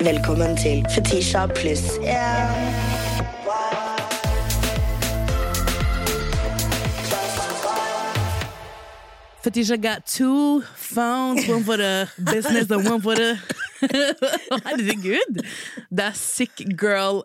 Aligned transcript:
Velkommen 0.00 0.56
til 0.56 0.86
Fetisha 0.94 1.46
pluss 1.46 1.82
én. 1.98 2.58
Fetisha 9.42 9.76
got 9.76 10.06
two 10.06 10.62
phones, 10.76 11.48
one 11.48 11.64
for 11.64 11.76
the 11.76 12.08
business 12.16 12.70
and 12.70 12.88
one 12.88 13.02
for 13.02 13.14
the 13.14 13.38
Herregud! 14.66 15.42
Det 15.90 16.04
er 16.04 16.12
sick 16.12 16.62
girl 16.76 17.22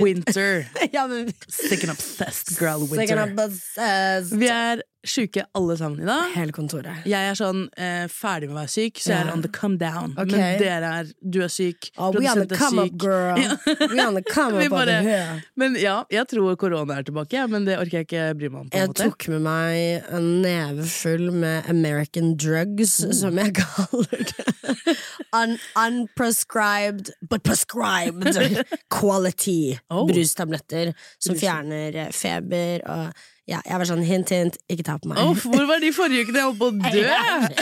winter. 0.00 0.64
Sick 1.48 1.82
and 1.82 1.90
obsessed 1.90 2.58
girl 2.58 2.80
winter. 2.80 2.96
winter. 2.98 3.18
and 3.18 3.40
obsessed. 3.40 4.38
Vi 4.38 4.46
er 4.46 4.80
sjuke 5.06 5.44
alle 5.56 5.76
sammen 5.80 6.02
i 6.02 6.06
dag. 6.08 6.32
Hele 6.34 6.52
kontoret. 6.52 7.04
Jeg 7.08 7.30
er 7.30 7.36
sånn 7.38 7.62
eh, 7.80 8.04
ferdig 8.12 8.48
med 8.50 8.56
å 8.56 8.60
være 8.60 8.72
syk, 8.74 8.98
så 9.00 9.12
jeg 9.14 9.26
er 9.26 9.30
on 9.32 9.40
the 9.42 9.48
come 9.48 9.78
down. 9.80 10.12
Okay. 10.18 10.36
Men 10.36 10.58
dere 10.60 10.90
er 11.00 11.12
Du 11.22 11.38
er 11.44 11.48
syk, 11.48 11.90
Oh, 11.96 12.10
we 12.12 12.26
on 12.28 12.42
the 12.46 12.56
come 12.56 12.78
up, 12.84 12.92
girl. 13.00 13.36
girl. 13.40 13.88
We 13.94 14.00
on 14.04 14.14
the 14.18 14.22
come 14.22 14.54
up 14.60 14.66
over 14.72 14.84
bare- 14.86 15.02
here. 15.02 15.42
Men 15.56 15.74
ja, 15.80 16.04
jeg 16.10 16.26
tror 16.28 16.56
korona 16.60 16.98
er 16.98 17.02
tilbake, 17.08 17.32
ja, 17.38 17.46
men 17.46 17.64
det 17.64 17.78
orker 17.80 18.02
jeg 18.02 18.08
ikke 18.10 18.26
bry 18.38 18.48
meg 18.52 18.60
om. 18.60 18.68
Jeg 18.72 18.88
måte 18.92 19.08
tok 19.08 19.28
med 19.32 19.42
meg 19.48 20.10
en 20.18 20.28
neve 20.42 20.84
full 20.90 21.30
med 21.32 21.68
American 21.70 22.34
drugs, 22.36 22.98
Mm. 23.00 23.12
som 23.14 23.38
jeg 23.38 23.54
kaller 23.54 24.24
det. 24.34 24.96
Un 25.32 25.56
unprescribed, 25.76 27.10
but 27.22 27.42
prescribed 27.42 28.34
quality 28.90 29.78
Oh. 29.90 30.06
brustabletter 30.06 30.92
som 31.18 31.34
fjerner 31.38 32.10
feber 32.12 32.82
og 32.86 33.12
ja, 33.48 33.60
jeg 33.66 33.78
var 33.80 33.88
sånn 33.88 34.02
hint, 34.06 34.30
hint, 34.34 34.56
ikke 34.70 34.84
ta 34.86 34.96
på 35.00 35.08
meg. 35.10 35.18
Oh, 35.22 35.34
hvor 35.50 35.64
var 35.66 35.80
de 35.82 35.90
forrige 35.94 36.26
ukene? 36.26 36.42
Jeg 36.42 36.48
holdt 36.48 36.60
på 36.60 36.68
å 36.68 36.74
dø! 36.80 37.04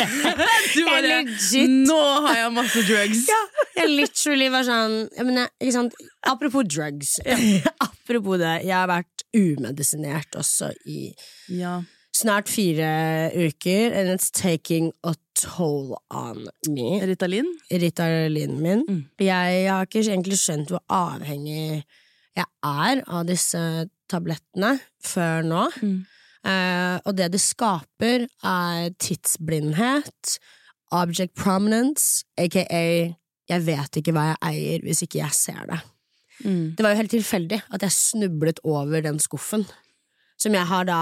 Du 0.75 0.81
bare 0.85 1.13
Jeg 1.13 1.69
Nå 1.89 1.99
har 2.27 2.37
jeg 2.43 2.55
masse 2.57 2.83
drugs! 2.89 3.23
Ja, 3.31 3.39
jeg 3.79 3.93
literally 3.95 4.49
var 4.53 4.67
sånn 4.69 4.97
jeg 5.17 5.29
mener? 5.29 5.49
Apropos 6.29 6.67
drugs. 6.69 7.15
Apropos 7.89 8.41
det, 8.43 8.57
jeg 8.67 8.75
har 8.77 8.91
vært 8.91 9.25
umedisinert 9.37 10.37
også 10.41 10.73
i 10.89 11.13
Ja. 11.53 11.79
snart 12.19 12.49
fire 12.51 13.31
uker, 13.37 13.93
and 13.95 14.11
it's 14.11 14.31
taking 14.35 14.91
a 15.05 15.15
toll 15.39 15.95
on 16.11 16.49
me. 16.69 16.99
Ritalin? 17.07 17.47
Ritalin 17.71 18.57
min. 18.61 18.83
Mm. 18.89 19.05
Jeg 19.23 19.69
har 19.71 19.87
ikke 19.87 20.03
egentlig 20.09 20.41
skjønt 20.41 20.73
hvor 20.75 20.83
avhengig 20.91 21.85
jeg 22.39 22.47
er 22.67 23.05
av 23.07 23.25
disse 23.29 23.61
tablettene 24.11 24.75
før 25.05 25.43
nå. 25.47 25.65
Mm. 25.83 25.99
Eh, 26.49 26.97
og 27.05 27.17
det 27.19 27.31
det 27.35 27.41
skaper, 27.43 28.27
er 28.47 28.91
tidsblindhet, 29.03 30.39
object 30.97 31.35
prominence, 31.37 32.25
aka 32.41 32.65
jeg 33.49 33.65
vet 33.65 33.97
ikke 34.01 34.13
hva 34.13 34.31
jeg 34.31 34.41
eier 34.51 34.83
hvis 34.85 35.03
ikke 35.05 35.23
jeg 35.23 35.33
ser 35.37 35.63
det. 35.71 35.79
Mm. 36.45 36.75
Det 36.77 36.85
var 36.85 36.93
jo 36.95 37.01
helt 37.01 37.11
tilfeldig 37.17 37.59
at 37.75 37.83
jeg 37.83 37.97
snublet 37.97 38.61
over 38.65 39.03
den 39.05 39.19
skuffen, 39.21 39.65
som 40.39 40.55
jeg 40.55 40.69
har 40.71 40.85
da 40.87 41.01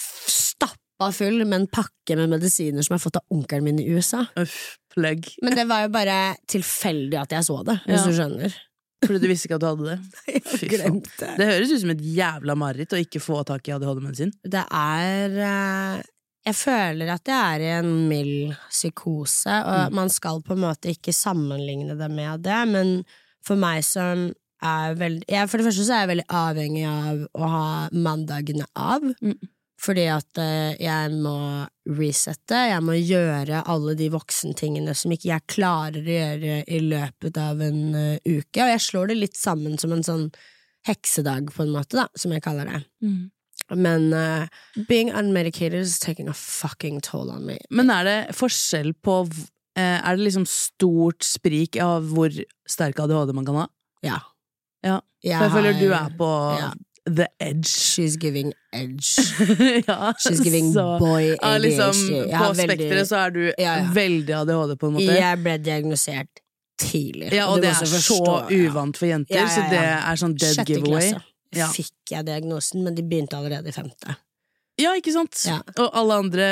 stappa 0.00 1.10
full 1.12 1.42
med 1.44 1.58
en 1.62 1.66
pakke 1.72 2.16
med 2.16 2.30
medisiner 2.32 2.82
som 2.84 2.94
jeg 2.94 3.00
har 3.00 3.04
fått 3.04 3.18
av 3.20 3.36
onkelen 3.36 3.66
min 3.66 3.80
i 3.82 3.88
USA. 3.92 4.22
Uff, 4.40 4.78
plugg. 4.94 5.28
Men 5.44 5.56
det 5.58 5.66
var 5.68 5.84
jo 5.86 5.92
bare 5.94 6.18
tilfeldig 6.50 7.18
at 7.20 7.34
jeg 7.36 7.46
så 7.48 7.60
det, 7.66 7.78
hvis 7.86 8.00
Ja. 8.00 8.06
du 8.06 8.16
skjønner. 8.16 8.56
Fordi 9.00 9.20
du 9.22 9.28
visste 9.30 9.48
ikke 9.48 9.56
at 9.56 9.64
du 9.64 9.68
hadde 9.70 9.90
det? 9.90 9.98
Fy 10.60 10.68
faen. 10.68 11.00
det. 11.02 11.48
Høres 11.50 11.72
ut 11.72 11.82
som 11.84 11.92
et 11.94 12.02
jævla 12.04 12.56
mareritt 12.58 12.96
å 12.96 13.00
ikke 13.00 13.22
få 13.22 13.40
tak 13.48 13.68
i 13.68 13.74
ADHD-medisin. 13.76 14.32
Det 14.44 14.64
er 14.66 15.38
eh, 15.46 16.02
Jeg 16.50 16.58
føler 16.58 17.14
at 17.14 17.30
jeg 17.32 17.54
er 17.54 17.64
i 17.64 17.70
en 17.78 17.94
mild 18.10 18.54
psykose, 18.68 19.56
og 19.72 19.96
man 19.96 20.12
skal 20.12 20.42
på 20.44 20.56
en 20.56 20.64
måte 20.66 20.92
ikke 20.92 21.16
sammenligne 21.16 21.96
det 21.96 22.10
med 22.12 22.44
det, 22.44 22.60
men 22.68 22.94
for 23.46 23.60
meg 23.60 23.84
som 23.86 24.28
er 24.60 24.96
veldig 25.00 25.24
jeg, 25.24 25.48
For 25.48 25.56
det 25.56 25.66
første 25.70 25.86
så 25.86 25.94
er 25.96 26.02
jeg 26.02 26.10
veldig 26.10 26.28
avhengig 26.36 26.84
av 26.88 27.22
å 27.32 27.50
ha 27.54 27.68
mandagene 27.96 28.66
av. 28.76 29.06
Mm. 29.24 29.38
Fordi 29.80 30.04
at 30.12 30.38
eh, 30.40 30.76
jeg 30.82 31.12
må 31.24 31.64
resette, 31.96 32.58
jeg 32.68 32.84
må 32.84 32.98
gjøre 32.98 33.62
alle 33.70 33.96
de 33.96 34.10
voksentingene 34.12 34.92
som 34.96 35.12
ikke 35.14 35.30
jeg 35.30 35.46
klarer 35.48 36.04
å 36.04 36.16
gjøre 36.16 36.56
i 36.68 36.80
løpet 36.84 37.40
av 37.40 37.62
en 37.64 37.82
eh, 37.96 38.16
uke. 38.26 38.60
Og 38.60 38.72
jeg 38.74 38.82
slår 38.86 39.12
det 39.12 39.20
litt 39.22 39.38
sammen 39.40 39.78
som 39.80 39.94
en 39.96 40.04
sånn 40.04 40.26
heksedag, 40.88 41.52
på 41.54 41.64
en 41.64 41.72
måte, 41.72 41.96
da, 41.96 42.06
som 42.16 42.32
jeg 42.34 42.44
kaller 42.44 42.68
det. 42.68 42.82
Men 43.70 44.08
uh, 44.16 44.48
being 44.88 45.12
unmedicated 45.14 45.78
is 45.78 45.98
taking 46.02 46.28
a 46.28 46.34
fucking 46.34 47.00
toll 47.04 47.30
on 47.30 47.44
me. 47.46 47.58
Men 47.70 47.92
er 47.94 48.08
det 48.08 48.16
forskjell 48.34 48.96
på 48.98 49.20
Er 49.78 50.16
det 50.16 50.24
liksom 50.24 50.48
stort 50.50 51.22
sprik 51.22 51.78
av 51.80 52.08
hvor 52.10 52.34
sterk 52.68 52.98
ADHD 52.98 53.30
man 53.36 53.46
kan 53.46 53.60
ha? 53.60 53.66
Ja. 54.02 54.18
Ja. 54.82 54.98
Jeg 55.22 55.36
For 55.38 55.46
jeg 55.46 55.54
føler 55.54 55.78
du 55.78 55.92
er 55.94 56.16
på 56.18 56.30
ja. 56.58 56.72
The 57.06 57.28
edge. 57.40 57.66
She's 57.66 58.16
giving 58.20 58.52
edge. 58.72 59.16
ja, 59.88 60.12
She's 60.20 60.42
giving 60.44 60.72
så- 60.74 60.98
boy 60.98 61.30
ja, 61.32 61.36
ADHD. 61.42 61.62
liksom, 61.64 62.00
Jeg 62.28 62.38
På 62.38 62.54
spekteret 62.54 63.08
så 63.08 63.16
er 63.26 63.30
du 63.30 63.40
Ja, 63.58 63.76
ja. 63.80 63.88
veldig 63.94 64.34
ADHD, 64.42 64.76
på 64.78 64.86
en 64.90 64.92
måte. 64.98 65.16
Jeg 65.16 65.42
ble 65.42 65.58
diagnosert 65.58 66.42
tidlig. 66.80 67.32
Ja, 67.32 67.48
og 67.52 67.60
det 67.62 67.70
er 67.72 67.80
forstå, 67.80 68.16
så 68.24 68.50
ja. 68.50 68.64
uvant 68.70 68.96
for 68.96 69.06
jenter, 69.10 69.34
Ja, 69.36 69.44
ja, 69.44 69.48
så 69.52 69.66
det 69.70 69.84
er 69.84 70.16
sånn 70.16 70.34
dead 70.38 70.54
Sjette 70.56 70.66
giveaway. 70.74 71.10
klasse 71.12 71.22
Ja. 71.56 71.66
fikk 71.74 72.12
jeg 72.14 72.24
diagnosen, 72.26 72.84
men 72.84 72.94
de 72.94 73.02
begynte 73.02 73.36
allerede 73.36 73.68
i 73.68 73.72
femte. 73.72 74.16
Ja, 74.80 74.94
ikke 74.96 75.12
sant? 75.12 75.36
Ja. 75.44 75.58
Og 75.76 75.90
alle 75.92 76.14
andre 76.22 76.44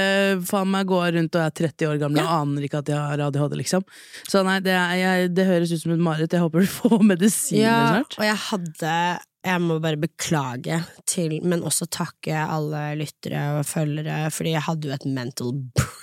faen 0.44 0.68
meg 0.68 0.84
går 0.90 1.14
rundt 1.16 1.34
og 1.38 1.40
er 1.46 1.50
30 1.62 1.86
år 1.88 1.98
gamle 2.02 2.20
og 2.20 2.28
aner 2.42 2.66
ikke 2.66 2.78
at 2.82 2.84
de 2.90 2.92
har 2.92 3.22
ADHD, 3.24 3.54
liksom. 3.56 3.84
Så 4.28 4.42
nei, 4.44 4.58
det, 4.60 4.74
er, 4.74 4.96
jeg, 5.00 5.30
det 5.34 5.46
høres 5.48 5.72
ut 5.72 5.80
som 5.80 5.92
et 5.94 6.02
mareritt. 6.02 6.32
Jeg 6.36 6.40
håper 6.44 6.60
du 6.60 6.66
får 6.66 6.98
medisiner 7.14 7.62
Ja, 7.62 7.78
snart. 7.94 8.18
og 8.18 8.24
jeg 8.26 8.36
hadde 8.50 8.92
Jeg 9.48 9.64
må 9.64 9.78
bare 9.80 9.98
beklage 10.00 10.82
til, 11.08 11.38
men 11.46 11.64
også 11.64 11.88
takke 11.90 12.36
alle 12.36 12.82
lyttere 13.00 13.44
og 13.56 13.66
følgere, 13.68 14.28
fordi 14.34 14.52
jeg 14.54 14.66
hadde 14.66 14.90
jo 14.90 14.96
et 14.96 15.06
mental 15.08 15.54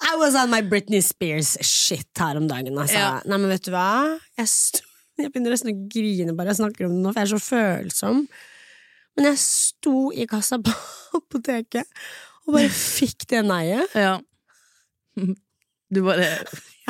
I 0.00 0.16
was 0.16 0.34
on 0.34 0.48
my 0.52 0.62
Britney 0.64 1.02
Spears-shit 1.04 2.08
her 2.18 2.38
om 2.40 2.46
dagen. 2.48 2.78
Altså. 2.78 2.96
Ja. 2.96 3.10
Nei, 3.28 3.36
men 3.36 3.50
vet 3.52 3.66
du 3.66 3.72
hva? 3.74 4.16
Jeg, 4.40 4.48
jeg 5.20 5.32
begynner 5.32 5.52
nesten 5.52 5.74
å 5.74 5.76
grine 5.92 6.36
bare 6.36 6.54
jeg 6.54 6.60
snakker 6.62 6.88
om 6.88 6.96
det 6.96 7.04
nå, 7.04 7.12
for 7.12 7.20
jeg 7.20 7.28
er 7.28 7.34
så 7.34 7.42
følsom. 7.44 8.24
Men 9.18 9.30
jeg 9.32 9.42
sto 9.42 9.96
i 10.16 10.26
kassa 10.30 10.60
på 10.64 10.72
apoteket 11.20 11.84
og 12.46 12.56
bare 12.56 12.72
fikk 12.72 13.28
det 13.30 13.44
nei-et. 13.46 13.96
Ja. 13.98 14.16
Du 15.92 16.02
bare 16.06 16.26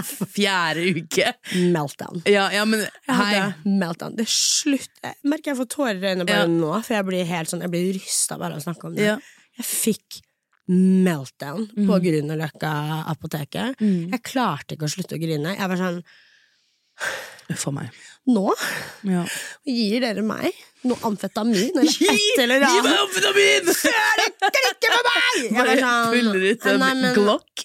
Fjerde 0.34 0.84
uke. 0.97 1.33
Meltdown. 1.72 2.22
Ja, 2.28 2.47
ja, 2.55 2.65
men 2.69 2.81
Jeg 2.87 3.16
hadde 3.16 3.43
meltdown. 3.69 4.15
Det 4.16 4.27
slutt 4.33 4.88
Jeg 5.05 5.15
merker 5.28 5.53
jeg 5.53 5.59
får 5.61 5.69
tårer 5.75 5.99
i 6.00 6.11
øynene 6.15 6.27
bare 6.28 6.44
Ja. 6.44 6.49
nå, 6.49 6.72
for 6.87 6.94
jeg 6.97 7.06
blir 7.09 7.25
helt 7.28 7.49
sånn 7.53 7.61
Jeg 7.65 7.72
blir 7.75 7.93
rysta 7.99 8.38
bare 8.41 8.56
av 8.56 8.61
å 8.62 8.65
snakke 8.65 8.88
om 8.88 8.94
det. 8.97 9.11
Jeg 9.61 9.66
fikk 9.66 10.21
meltdown 10.71 11.65
på 11.75 11.83
Mhm. 11.83 12.03
Grünerløkka 12.05 12.71
apoteket. 13.11 13.77
Mm. 13.83 14.11
Jeg 14.12 14.22
klarte 14.22 14.77
ikke 14.77 14.87
å 14.87 14.93
slutte 14.93 15.17
å 15.19 15.21
grine. 15.21 15.56
Jeg 15.59 15.69
var 15.69 15.77
sånn 15.81 16.03
a 17.50 17.71
meg. 17.72 17.91
Nå 18.28 18.53
Ja. 19.03 19.25
gir 19.67 20.00
dere 20.05 20.22
meg 20.22 20.53
noe 20.84 20.97
amfetamin 21.09 21.72
eller 21.75 21.91
et 21.91 22.38
eller 22.38 22.61
Gi 22.61 22.82
meg 22.84 22.99
amfetamin! 23.00 23.65
før 23.75 24.21
du 24.21 24.50
klikker 24.55 24.94
med 24.94 25.09
meg! 25.11 25.43
Jeg 25.43 25.53
var 25.56 25.67
Bare 25.67 25.81
sånn, 25.81 26.12
puller 26.15 26.50
ut 26.53 26.67
en 26.67 26.78
Nei, 26.84 26.94
men 26.94 27.15
Glock. 27.15 27.65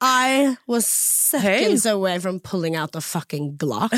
I 0.00 0.56
was 0.66 0.86
seconds 0.86 1.86
away 1.86 2.18
from 2.20 2.40
pulling 2.40 2.76
out 2.76 2.94
a 2.96 3.00
fucking 3.00 3.56
Glock. 3.56 3.92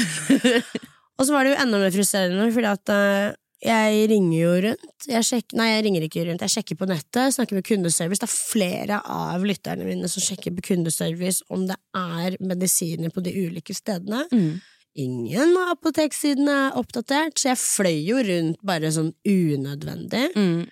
Og 1.18 1.26
så 1.26 1.34
var 1.34 1.44
det 1.44 1.52
jo 1.52 1.60
enda 1.60 1.78
mer 1.82 1.92
frustrerende, 1.92 2.48
fordi 2.54 2.70
at 2.70 2.92
uh, 2.94 3.34
jeg 3.60 4.06
ringer 4.08 4.38
jo 4.38 4.52
rundt. 4.64 5.06
Jeg 5.10 5.26
sjekker, 5.28 5.58
nei, 5.60 5.66
jeg 5.74 5.84
ringer 5.84 6.06
ikke 6.06 6.24
rundt. 6.24 6.44
Jeg 6.46 6.54
sjekker 6.54 6.78
på 6.80 6.88
nettet, 6.88 7.34
snakker 7.36 7.58
med 7.58 7.66
kundeservice. 7.68 8.22
Det 8.22 8.28
er 8.30 8.32
flere 8.32 9.00
av 9.04 9.44
lytterne 9.44 9.84
mine 9.84 10.08
som 10.08 10.24
sjekker 10.24 10.54
på 10.56 10.64
kundeservice 10.70 11.44
om 11.52 11.66
det 11.68 11.76
er 11.96 12.38
medisiner 12.40 13.12
på 13.12 13.24
de 13.26 13.34
ulike 13.36 13.76
stedene. 13.76 14.24
Mm. 14.32 14.62
Ingen 15.04 15.52
av 15.60 15.74
apoteksidene 15.76 16.56
er 16.70 16.80
oppdatert, 16.80 17.36
så 17.36 17.52
jeg 17.52 17.60
fløy 17.60 17.98
jo 18.08 18.24
rundt 18.24 18.64
bare 18.66 18.90
sånn 18.96 19.12
unødvendig. 19.28 20.24
Mm. 20.32 20.64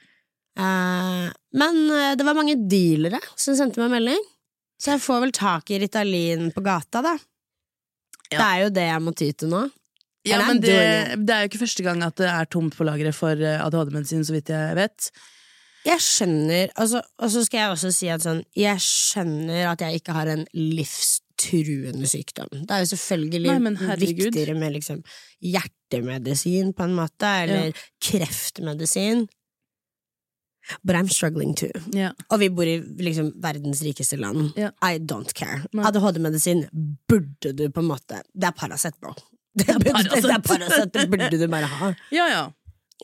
Eh, 0.58 1.28
men 1.60 1.78
eh, 1.92 2.14
det 2.18 2.26
var 2.26 2.40
mange 2.40 2.56
dealere 2.72 3.20
som 3.36 3.54
sendte 3.58 3.84
meg 3.84 3.92
melding, 3.98 4.24
så 4.78 4.94
jeg 4.94 5.02
får 5.02 5.24
vel 5.26 5.34
tak 5.34 5.72
i 5.74 5.80
Ritalin 5.82 6.52
på 6.54 6.62
gata, 6.64 7.02
da. 7.04 7.16
Det 8.28 8.38
er 8.44 8.62
jo 8.66 8.70
det 8.76 8.86
jeg 8.86 9.02
må 9.04 9.14
ty 9.16 9.30
til 9.32 9.50
nå. 9.52 9.64
Ja, 10.28 10.42
men 10.44 10.60
det, 10.60 10.76
det 11.24 11.34
er 11.34 11.44
jo 11.44 11.50
ikke 11.50 11.62
første 11.62 11.84
gang 11.86 12.02
at 12.04 12.18
det 12.20 12.28
er 12.28 12.48
tomt 12.52 12.76
på 12.76 12.84
lageret 12.84 13.16
for 13.16 13.32
eh, 13.38 13.62
ADHD-medisin, 13.64 14.24
så 14.26 14.34
vidt 14.34 14.52
jeg 14.52 14.76
vet. 14.76 15.10
Jeg 15.86 16.02
skjønner, 16.04 16.72
altså, 16.76 17.00
og 17.22 17.30
så 17.32 17.44
skal 17.46 17.62
jeg 17.62 17.74
også 17.76 17.92
si 17.94 18.10
at 18.12 18.24
sånn, 18.24 18.42
jeg 18.58 18.82
skjønner 18.82 19.70
at 19.70 19.84
jeg 19.84 20.02
ikke 20.02 20.16
har 20.16 20.28
en 20.34 20.44
livstruende 20.52 22.10
sykdom. 22.10 22.50
Det 22.52 22.74
er 22.74 22.82
jo 22.82 22.90
selvfølgelig 22.92 23.54
Nei, 23.54 23.96
viktigere 24.02 24.56
med 24.58 24.74
liksom 24.76 25.00
hjertemedisin, 25.40 26.74
på 26.76 26.88
en 26.88 26.96
måte, 26.98 27.30
eller 27.46 27.84
kreftmedisin. 28.04 29.24
But 30.82 30.96
I'm 30.96 31.08
struggling 31.08 31.54
too. 31.54 31.70
Yeah. 31.94 32.12
Og 32.30 32.40
vi 32.42 32.48
bor 32.52 32.68
i 32.68 32.78
liksom 32.80 33.32
verdens 33.42 33.82
rikeste 33.82 34.18
land. 34.20 34.52
Yeah. 34.58 34.72
I 34.82 34.98
don't 34.98 35.32
care. 35.34 35.62
ADHD-medisin 35.72 36.66
burde 37.08 37.52
du 37.56 37.68
på 37.70 37.80
en 37.80 37.90
måte 37.90 38.22
Det 38.34 38.50
er 38.50 38.56
Paracet, 38.56 38.98
bro. 39.00 39.14
Det 39.58 39.68
er 39.68 40.40
Paracet, 40.44 40.92
det 40.94 41.08
burde 41.10 41.38
du 41.38 41.46
bare 41.50 41.66
ha. 41.66 41.92
ja, 42.14 42.28
ja. 42.30 42.44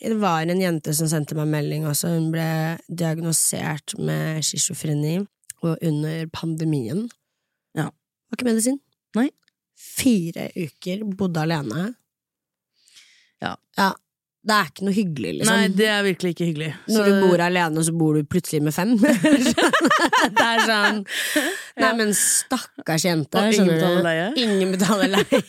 Det 0.01 0.17
var 0.19 0.43
en 0.43 0.61
jente 0.61 0.93
som 0.95 1.09
sendte 1.09 1.37
meg 1.39 1.49
melding 1.51 1.85
også. 1.87 2.11
Hun 2.17 2.31
ble 2.35 2.47
diagnosert 2.91 3.95
med 3.99 4.43
schizofreni 4.45 5.21
under 5.65 6.27
pandemien. 6.35 7.07
Ja. 7.79 7.89
Var 8.29 8.39
ikke 8.39 8.49
medisin. 8.49 8.81
Nei. 9.17 9.29
Fire 9.79 10.49
uker, 10.59 11.05
bodde 11.19 11.43
alene. 11.47 11.95
Ja. 13.43 13.55
Ja. 13.79 13.93
Det 14.44 14.52
er 14.52 14.67
ikke 14.69 14.85
noe 14.85 14.93
hyggelig, 14.93 15.31
liksom. 15.38 15.56
Nei, 15.56 15.69
det 15.73 15.87
er 15.88 16.02
virkelig 16.05 16.31
ikke 16.35 16.46
hyggelig. 16.50 16.67
Når 16.93 16.99
Så- 16.99 17.05
du 17.08 17.23
bor 17.29 17.41
alene, 17.41 17.85
så 17.87 17.93
bor 17.96 18.12
du 18.19 18.25
plutselig 18.29 18.61
med 18.67 18.75
fem. 18.76 18.91
det 20.37 20.44
er 20.44 20.61
sånn 20.69 20.99
Nei, 21.81 21.93
men 21.99 22.12
stakkars 22.14 23.06
jente. 23.08 23.41
Og 23.41 23.56
ingen 23.56 23.73
betaler 23.73 24.05
leie? 24.05 24.26
Ingen 24.44 24.75
betaler 24.76 25.08
leie. 25.14 25.41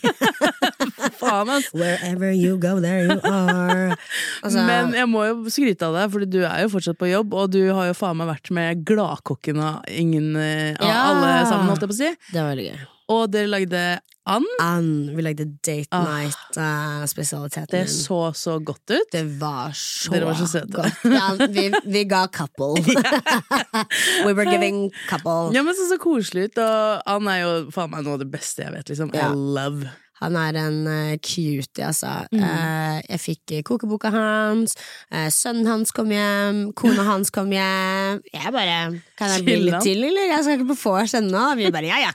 Faen, 1.19 1.51
ass. 1.53 1.67
Wherever 1.75 2.31
you 2.31 2.55
go, 2.57 2.79
there 2.79 3.03
you 3.05 3.19
are. 3.27 3.97
Altså, 4.43 4.63
Men 4.65 4.95
jeg 4.97 5.09
må 5.11 5.25
jo 5.27 5.35
skryte 5.53 5.85
av 5.89 5.99
deg, 5.99 6.09
for 6.15 6.25
du 6.25 6.39
er 6.47 6.63
jo 6.65 6.71
fortsatt 6.73 6.97
på 7.01 7.11
jobb, 7.11 7.35
og 7.37 7.51
du 7.53 7.61
har 7.75 7.91
jo 7.91 7.95
faen 7.99 8.17
meg 8.21 8.31
vært 8.31 8.51
med 8.55 8.83
gladkokken 8.87 9.59
av 9.61 9.83
ingen 9.91 10.31
av 10.39 10.87
Ja. 10.87 10.97
alle 11.11 11.35
sammen, 11.51 11.67
holdt 11.69 11.83
jeg 11.85 11.91
på 11.91 11.97
å 11.97 12.01
si. 12.01 12.11
det 12.31 12.39
var 12.41 12.51
veldig 12.55 12.67
gøy. 12.71 12.83
Og 13.15 13.27
dere 13.35 13.51
lagde 13.51 13.83
and. 14.25 14.45
And 14.61 15.11
vi 15.15 15.21
lagde 15.21 15.45
date 15.61 15.87
Ah. 15.91 16.03
night-spesialiteten 16.09 17.67
Det 17.71 17.89
så 17.91 18.33
så 18.33 18.57
godt 18.59 18.89
ut. 18.89 19.11
Det 19.11 19.23
var 19.39 19.71
så, 19.73 20.11
Dere 20.11 20.25
var 20.25 20.33
så 20.39 20.47
søte. 20.47 20.71
godt. 20.73 21.03
Ja, 21.03 21.47
vi, 21.49 21.67
vi 21.85 22.03
ga 22.09 22.25
couple. 22.27 22.73
We 24.25 24.33
were 24.33 24.45
giving 24.49 24.91
couple. 25.09 25.51
Ja, 25.53 25.61
men 25.63 25.75
så, 25.75 25.85
så 25.89 25.97
koselig 26.01 26.49
ut, 26.49 26.57
og 26.57 27.01
and 27.05 27.29
er 27.31 27.43
jo 27.43 27.51
faen 27.75 27.91
meg 27.93 28.03
noe 28.05 28.17
av 28.17 28.23
det 28.23 28.31
beste 28.33 28.65
jeg 28.65 28.73
vet, 28.73 28.89
liksom. 28.89 29.13
Ja. 29.13 29.29
I 29.29 29.35
love. 29.59 29.91
Han 30.21 30.37
er 30.39 30.55
en 30.55 30.77
uh, 30.87 31.15
cutie, 31.19 31.83
altså. 31.83 32.07
Mm. 32.31 32.39
Uh, 32.39 32.99
jeg 33.11 33.19
fikk 33.19 33.51
eh, 33.57 33.63
kokeboka 33.67 34.09
hans, 34.15 34.77
uh, 35.11 35.27
sønnen 35.29 35.67
hans 35.67 35.91
kom 35.95 36.09
hjem, 36.13 36.69
kona 36.79 37.03
hans 37.11 37.33
kom 37.35 37.51
hjem. 37.51 38.21
Jeg 38.33 38.53
bare 38.55 38.77
Kan 39.19 39.33
jeg 39.35 39.43
bli 39.47 39.57
litt 39.67 39.81
til, 39.83 40.05
eller? 40.07 40.29
Jeg 40.31 40.45
skal 40.47 40.55
ikke 40.57 40.71
på 40.71 40.79
vors 40.85 41.13
ennå. 41.19 41.49
Vi 41.59 41.67
bare 41.75 41.91
ja 41.91 41.99
ja, 42.07 42.13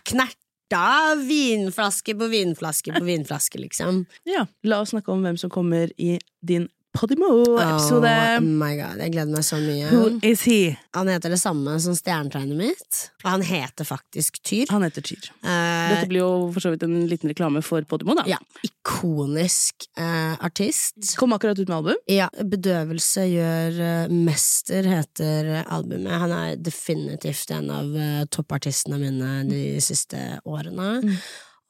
knerta 0.70 1.14
vinflaske 1.14 2.14
på 2.14 2.26
vinflaske 2.26 2.92
på 2.92 3.04
vinflaske, 3.04 3.58
liksom. 3.58 4.06
Ja, 4.24 4.46
la 4.62 4.80
oss 4.80 4.90
snakke 4.90 5.12
om 5.12 5.22
hvem 5.22 5.36
som 5.36 5.50
kommer 5.50 5.90
i 5.96 6.18
din 6.42 6.68
Podimo-episode. 7.00 8.10
Oh 8.36 8.44
my 8.44 8.74
god, 8.76 9.00
jeg 9.00 9.14
gleder 9.14 9.32
meg 9.32 9.44
så 9.46 9.56
mye. 9.56 9.86
Who 9.88 10.18
is 10.26 10.42
he? 10.44 10.74
Han 10.92 11.08
heter 11.08 11.32
det 11.32 11.38
samme 11.40 11.78
som 11.80 11.94
stjernetegnet 11.96 12.58
mitt. 12.58 12.98
Og 13.22 13.30
han 13.30 13.44
heter 13.46 13.88
faktisk 13.88 14.36
Tyr. 14.44 14.68
Han 14.68 14.84
heter 14.84 15.04
Tyr. 15.08 15.30
Eh, 15.40 15.94
Dette 15.94 16.10
blir 16.10 16.20
jo 16.20 16.50
for 16.52 16.60
så 16.66 16.74
vidt 16.74 16.84
en 16.84 16.98
liten 17.08 17.32
reklame 17.32 17.62
for 17.64 17.88
Podimo, 17.88 18.12
da. 18.18 18.26
ja, 18.28 18.36
ikonisk 18.68 19.88
eh, 19.96 20.36
artist. 20.44 21.14
Kom 21.16 21.32
akkurat 21.32 21.56
ut 21.56 21.68
med 21.70 21.78
album. 21.78 22.00
Ja, 22.10 22.28
Bedøvelse 22.36 23.24
gjør 23.32 23.80
eh, 23.88 24.16
mester, 24.28 24.92
heter 24.92 25.52
albumet. 25.64 26.20
Han 26.26 26.36
er 26.36 26.56
definitivt 26.60 27.56
en 27.56 27.72
av 27.80 27.96
eh, 27.96 28.24
toppartistene 28.28 29.00
mine 29.00 29.38
de 29.48 29.64
siste 29.84 30.20
årene. 30.44 30.98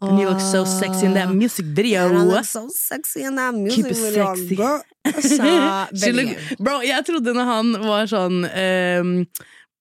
And 0.02 0.18
you 0.18 0.28
look 0.28 0.40
so 0.40 0.64
sexy 0.64 1.04
in 1.06 1.14
that 1.14 1.28
music 1.28 1.66
video. 1.66 2.08
And 2.08 2.16
I 2.18 2.22
look 2.24 2.44
so 2.48 2.68
sexy 2.72 3.22
in 3.24 3.36
that 3.36 3.52
music 3.54 3.84
Keep 3.84 3.92
it 3.92 3.96
sexy. 3.96 4.56
look- 6.16 6.58
Bro, 6.58 6.80
jeg 6.88 7.04
trodde 7.04 7.34
når 7.36 7.44
han 7.50 7.72
var 7.84 8.06
sånn 8.08 8.38
um, 8.48 9.10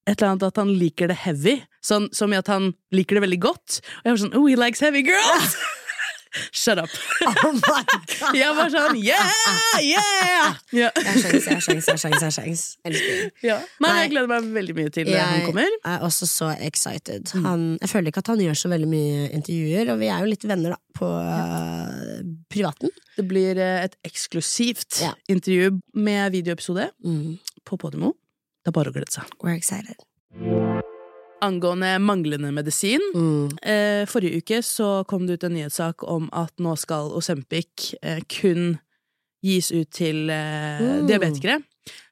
et 0.09 0.15
eller 0.17 0.31
annet 0.33 0.43
at 0.49 0.59
han 0.59 0.73
liker 0.75 1.07
det 1.11 1.15
heavy. 1.23 1.55
Sånn 1.85 2.09
som 2.15 2.33
i 2.33 2.39
at 2.39 2.47
han 2.51 2.73
liker 2.91 3.15
det 3.19 3.23
veldig 3.29 3.39
godt. 3.47 3.79
Og 4.01 4.09
jeg 4.09 4.15
var 4.17 4.21
sånn 4.25 4.35
Oh, 4.35 4.45
he 4.49 4.57
likes 4.59 4.83
heavy 4.83 5.03
girls! 5.07 5.55
Shut 6.53 6.77
up. 6.77 6.89
Oh 7.25 7.51
my 7.55 7.81
god! 7.89 8.35
Jeg 8.41 8.53
var 8.57 8.69
sånn 8.73 8.97
Yeah! 9.01 9.31
Yeah! 9.81 10.57
Ja. 10.75 10.89
Jeg 10.93 11.05
har 11.07 11.17
sjans, 11.23 11.45
jeg 11.47 11.55
har 11.55 11.63
sjans, 11.65 11.87
jeg 11.87 11.95
har 11.95 12.33
sjans. 12.35 12.65
jeg 12.85 12.99
sjans. 12.99 13.31
Ja. 13.45 13.55
Nei, 13.81 13.93
jeg 14.03 14.11
gleder 14.13 14.29
meg 14.29 14.49
veldig 14.53 14.75
mye 14.77 14.91
til 14.93 15.09
han 15.09 15.39
Jeg 15.63 15.95
er 15.95 16.05
også 16.05 16.27
så 16.29 16.51
excited. 16.61 17.31
Mm. 17.33 17.47
Han, 17.49 17.63
jeg 17.81 17.89
føler 17.93 18.11
ikke 18.13 18.23
at 18.25 18.31
han 18.35 18.43
gjør 18.45 18.59
så 18.61 18.71
veldig 18.75 18.89
mye 18.91 19.25
intervjuer, 19.39 19.93
og 19.95 19.99
vi 20.03 20.11
er 20.13 20.21
jo 20.25 20.29
litt 20.29 20.45
venner 20.51 20.75
da, 20.75 20.79
på 20.99 21.09
eh, 21.23 22.21
privaten. 22.53 22.93
Det 23.17 23.25
blir 23.29 23.57
eh, 23.57 23.87
et 23.87 23.97
eksklusivt 24.05 25.01
Ja. 25.05 25.15
intervju 25.33 25.79
med 25.97 26.31
videoepisode 26.37 26.91
Mm. 27.05 27.39
på 27.65 27.77
Podimo. 27.81 28.13
Det 28.63 28.69
er 28.69 28.75
bare 28.75 28.91
å 28.91 28.93
glede 28.93 29.11
seg. 29.11 29.25
We're 29.41 29.57
excited. 29.57 29.97
Angående 31.41 31.99
manglende 31.99 32.51
medisin. 32.51 33.01
Mm. 33.15 33.49
Eh, 33.63 34.03
forrige 34.09 34.37
uke 34.41 34.61
så 34.65 35.03
kom 35.07 35.25
det 35.27 35.33
ut 35.39 35.43
en 35.47 35.53
nyhetssak 35.55 36.03
om 36.03 36.29
at 36.33 36.51
nå 36.59 36.75
skal 36.77 37.11
Osempic 37.15 37.93
eh, 38.03 38.19
kun 38.27 38.77
gis 39.45 39.71
ut 39.71 39.89
til 39.95 40.29
eh, 40.29 40.79
Mm. 40.81 41.07
diabetikere. 41.07 41.59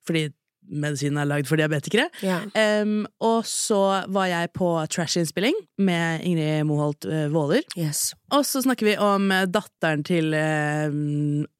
Fordi 0.07 0.29
medisinen 0.69 1.19
er 1.21 1.27
lagd 1.29 1.47
for 1.49 1.59
diabetikere. 1.59 2.07
Ja. 2.25 2.39
Um, 2.83 3.05
og 3.23 3.45
så 3.47 4.03
var 4.13 4.29
jeg 4.29 4.51
på 4.55 4.69
trash-innspilling 4.93 5.55
med 5.79 6.23
Ingrid 6.27 6.65
Moholt 6.69 7.07
uh, 7.07 7.27
Våler. 7.33 7.63
Yes. 7.79 8.11
Og 8.35 8.43
så 8.45 8.59
snakker 8.65 8.89
vi 8.89 8.95
om 8.99 9.29
eh, 9.31 9.45
datteren 9.47 10.01
til 10.03 10.33
uh, 10.35 10.87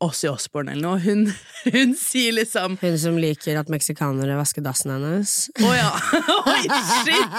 Åssi 0.03 0.27
Osborne 0.27 0.73
eller 0.73 0.83
noe. 0.83 0.99
Hun, 1.03 1.21
hun 1.75 1.93
sier 1.95 2.35
liksom 2.35 2.75
Hun 2.81 2.97
som 2.99 3.19
liker 3.21 3.59
at 3.61 3.71
meksikanere 3.71 4.35
vasker 4.39 4.65
dassen 4.65 4.91
hennes. 4.91 5.37
Å 5.63 5.71
ja! 5.77 5.93
Oi, 6.51 6.65
shit! 6.67 7.37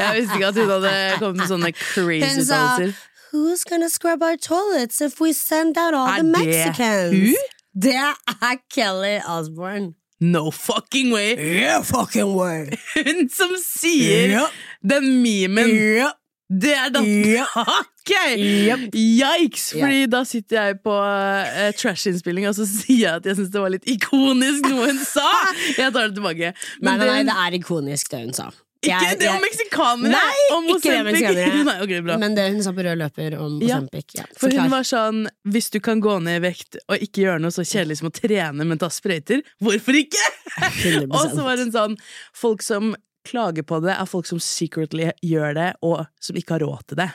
Jeg 0.00 0.22
visste 0.22 0.40
ikke 0.40 0.48
at 0.54 0.62
hun 0.62 0.72
hadde 0.78 0.94
kommet 1.20 1.42
med 1.42 1.52
sånne 1.52 1.74
crazy 1.76 2.46
uttalelser. 2.46 2.96
Who's 3.34 3.66
gonna 3.68 3.90
scrub 3.92 4.22
our 4.22 4.38
toilets 4.40 5.02
if 5.04 5.20
we 5.20 5.34
send 5.36 5.76
out 5.76 5.92
all 5.92 6.08
Er 6.08 6.22
the 6.22 6.24
det 6.24 6.32
Mexicans? 6.38 7.12
hun? 7.12 7.52
Det 7.76 7.92
er 7.92 8.56
Kelly 8.72 9.18
Osbourne. 9.28 9.92
No 10.20 10.50
fucking 10.50 11.10
way! 11.12 11.34
Yeah, 11.36 11.82
fucking 11.84 12.34
way. 12.34 12.70
Hun 12.96 13.28
som 13.28 13.52
sier 13.60 14.30
yeah. 14.30 14.54
den 14.80 15.10
memen. 15.22 15.68
Yeah. 15.68 16.12
Det 16.48 16.72
er! 16.72 17.02
Ja. 17.34 17.46
Ok! 18.06 18.12
Yep. 18.38 18.94
Yikes! 18.94 19.72
Fordi 19.72 19.80
Fordi 19.82 20.02
da 20.12 20.20
sitter 20.24 20.60
jeg 20.68 20.76
på 20.84 20.92
uh, 20.94 21.72
trash-innspilling, 21.74 22.46
og 22.46 22.54
så 22.54 22.62
sier 22.70 23.00
jeg 23.00 23.14
at 23.18 23.26
jeg 23.26 23.34
syns 23.40 23.50
det 23.50 23.62
var 23.64 23.72
litt 23.74 23.88
ikonisk 23.90 24.68
noe 24.70 24.84
hun 24.92 25.00
sa! 25.02 25.26
Jeg 25.74 25.90
tar 25.90 26.06
det 26.06 26.14
tilbake. 26.14 26.52
Nei, 26.86 26.92
nei, 26.92 27.00
nei, 27.02 27.16
det- 27.24 27.32
det 27.32 27.36
er 27.48 27.56
ikonisk 27.58 28.12
det 28.14 28.20
hun 28.28 28.36
sa. 28.38 28.46
Ikke 28.82 28.90
Jeg- 28.92 29.18
det 29.20 29.28
om 29.30 29.40
meksikanere! 29.42 30.12
Nei, 30.12 30.42
om 30.56 30.68
ikke 30.70 30.92
det 30.92 31.04
meksikanere. 31.08 31.64
Nei, 31.70 31.76
okay. 31.84 32.18
Men 32.20 32.34
det 32.36 32.46
hun 32.52 32.62
sa 32.62 32.72
på 32.76 32.84
rød 32.86 32.98
løper 33.00 33.38
om 33.40 33.58
Ja. 33.64 33.80
Ja. 34.14 34.26
For 34.38 34.52
hun 34.52 34.70
var 34.70 34.86
sånn 34.86 35.26
Hvis 35.48 35.70
du 35.70 35.80
kan 35.80 36.00
gå 36.00 36.18
ned 36.22 36.40
i 36.40 36.44
vekt 36.48 36.78
og 36.88 36.98
ikke 36.98 37.24
gjøre 37.24 37.40
noe 37.42 37.54
så 37.54 37.64
kjedelig 37.66 37.98
som 38.02 38.10
å 38.10 38.14
trene, 38.14 38.64
men 38.66 38.78
ta 38.78 38.88
sprøyter, 38.92 39.42
hvorfor 39.62 39.96
ikke? 39.98 40.24
og 41.16 41.32
så 41.32 41.42
var 41.42 41.58
hun 41.62 41.72
sånn 41.74 41.96
Folk 42.36 42.62
som 42.62 42.94
klager 43.26 43.66
på 43.66 43.80
det, 43.82 43.94
er 43.96 44.06
folk 44.06 44.26
som 44.28 44.38
secretly 44.38 45.10
gjør 45.26 45.54
det, 45.56 45.70
og 45.82 46.04
som 46.22 46.36
ikke 46.38 46.56
har 46.56 46.62
råd 46.62 46.84
til 46.92 47.00
det. 47.00 47.08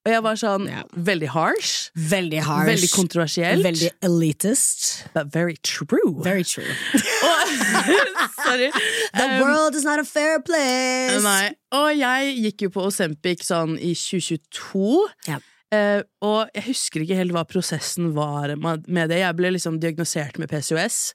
Og 0.00 0.08
jeg 0.14 0.22
var 0.24 0.38
sånn 0.40 0.62
yeah. 0.64 0.84
Veldig 0.96 1.28
harsh. 1.34 1.90
Veldig 2.08 2.40
harsh. 2.46 2.68
Veldig 2.70 2.88
kontroversielt. 2.94 3.64
Veldig 3.66 3.90
elitist. 4.06 4.86
But 5.12 5.28
very 5.34 5.58
true. 5.66 6.14
Very 6.24 6.44
true. 6.48 6.64
Og, 7.28 7.52
sorry. 8.46 8.70
The 9.12 9.26
Um, 9.26 9.40
world 9.42 9.74
is 9.76 9.84
not 9.84 10.00
a 10.00 10.04
fair 10.08 10.40
place. 10.40 11.20
Nei. 11.24 11.52
Og 11.76 11.90
jeg 11.98 12.32
gikk 12.46 12.64
jo 12.68 12.72
på 12.78 12.86
Osempic 12.88 13.44
sånn 13.44 13.76
i 13.76 13.92
2022. 13.92 15.04
Yeah. 15.28 15.44
Uh, 15.70 16.00
og 16.26 16.48
jeg 16.56 16.64
husker 16.72 17.04
ikke 17.04 17.18
helt 17.20 17.34
hva 17.36 17.44
prosessen 17.46 18.08
var 18.16 18.56
med 18.58 18.88
med 18.90 19.12
det. 19.12 19.20
Jeg 19.20 19.36
ble 19.38 19.52
liksom 19.54 19.76
diagnosert 19.82 20.40
med 20.40 20.50
PCOS, 20.50 21.12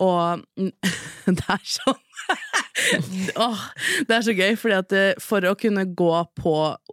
og 0.00 0.46
det 1.26 1.44
er 1.44 1.64
sånn 1.74 2.04
Åh, 3.36 3.60
Det 4.06 4.14
er 4.14 4.22
så 4.24 4.32
gøy, 4.36 4.54
fordi 4.60 4.76
at 4.78 4.94
eh, 4.96 5.18
for 5.20 5.44
å 5.48 5.56
kunne 5.58 5.82
gå 5.98 6.12
på 6.38 6.52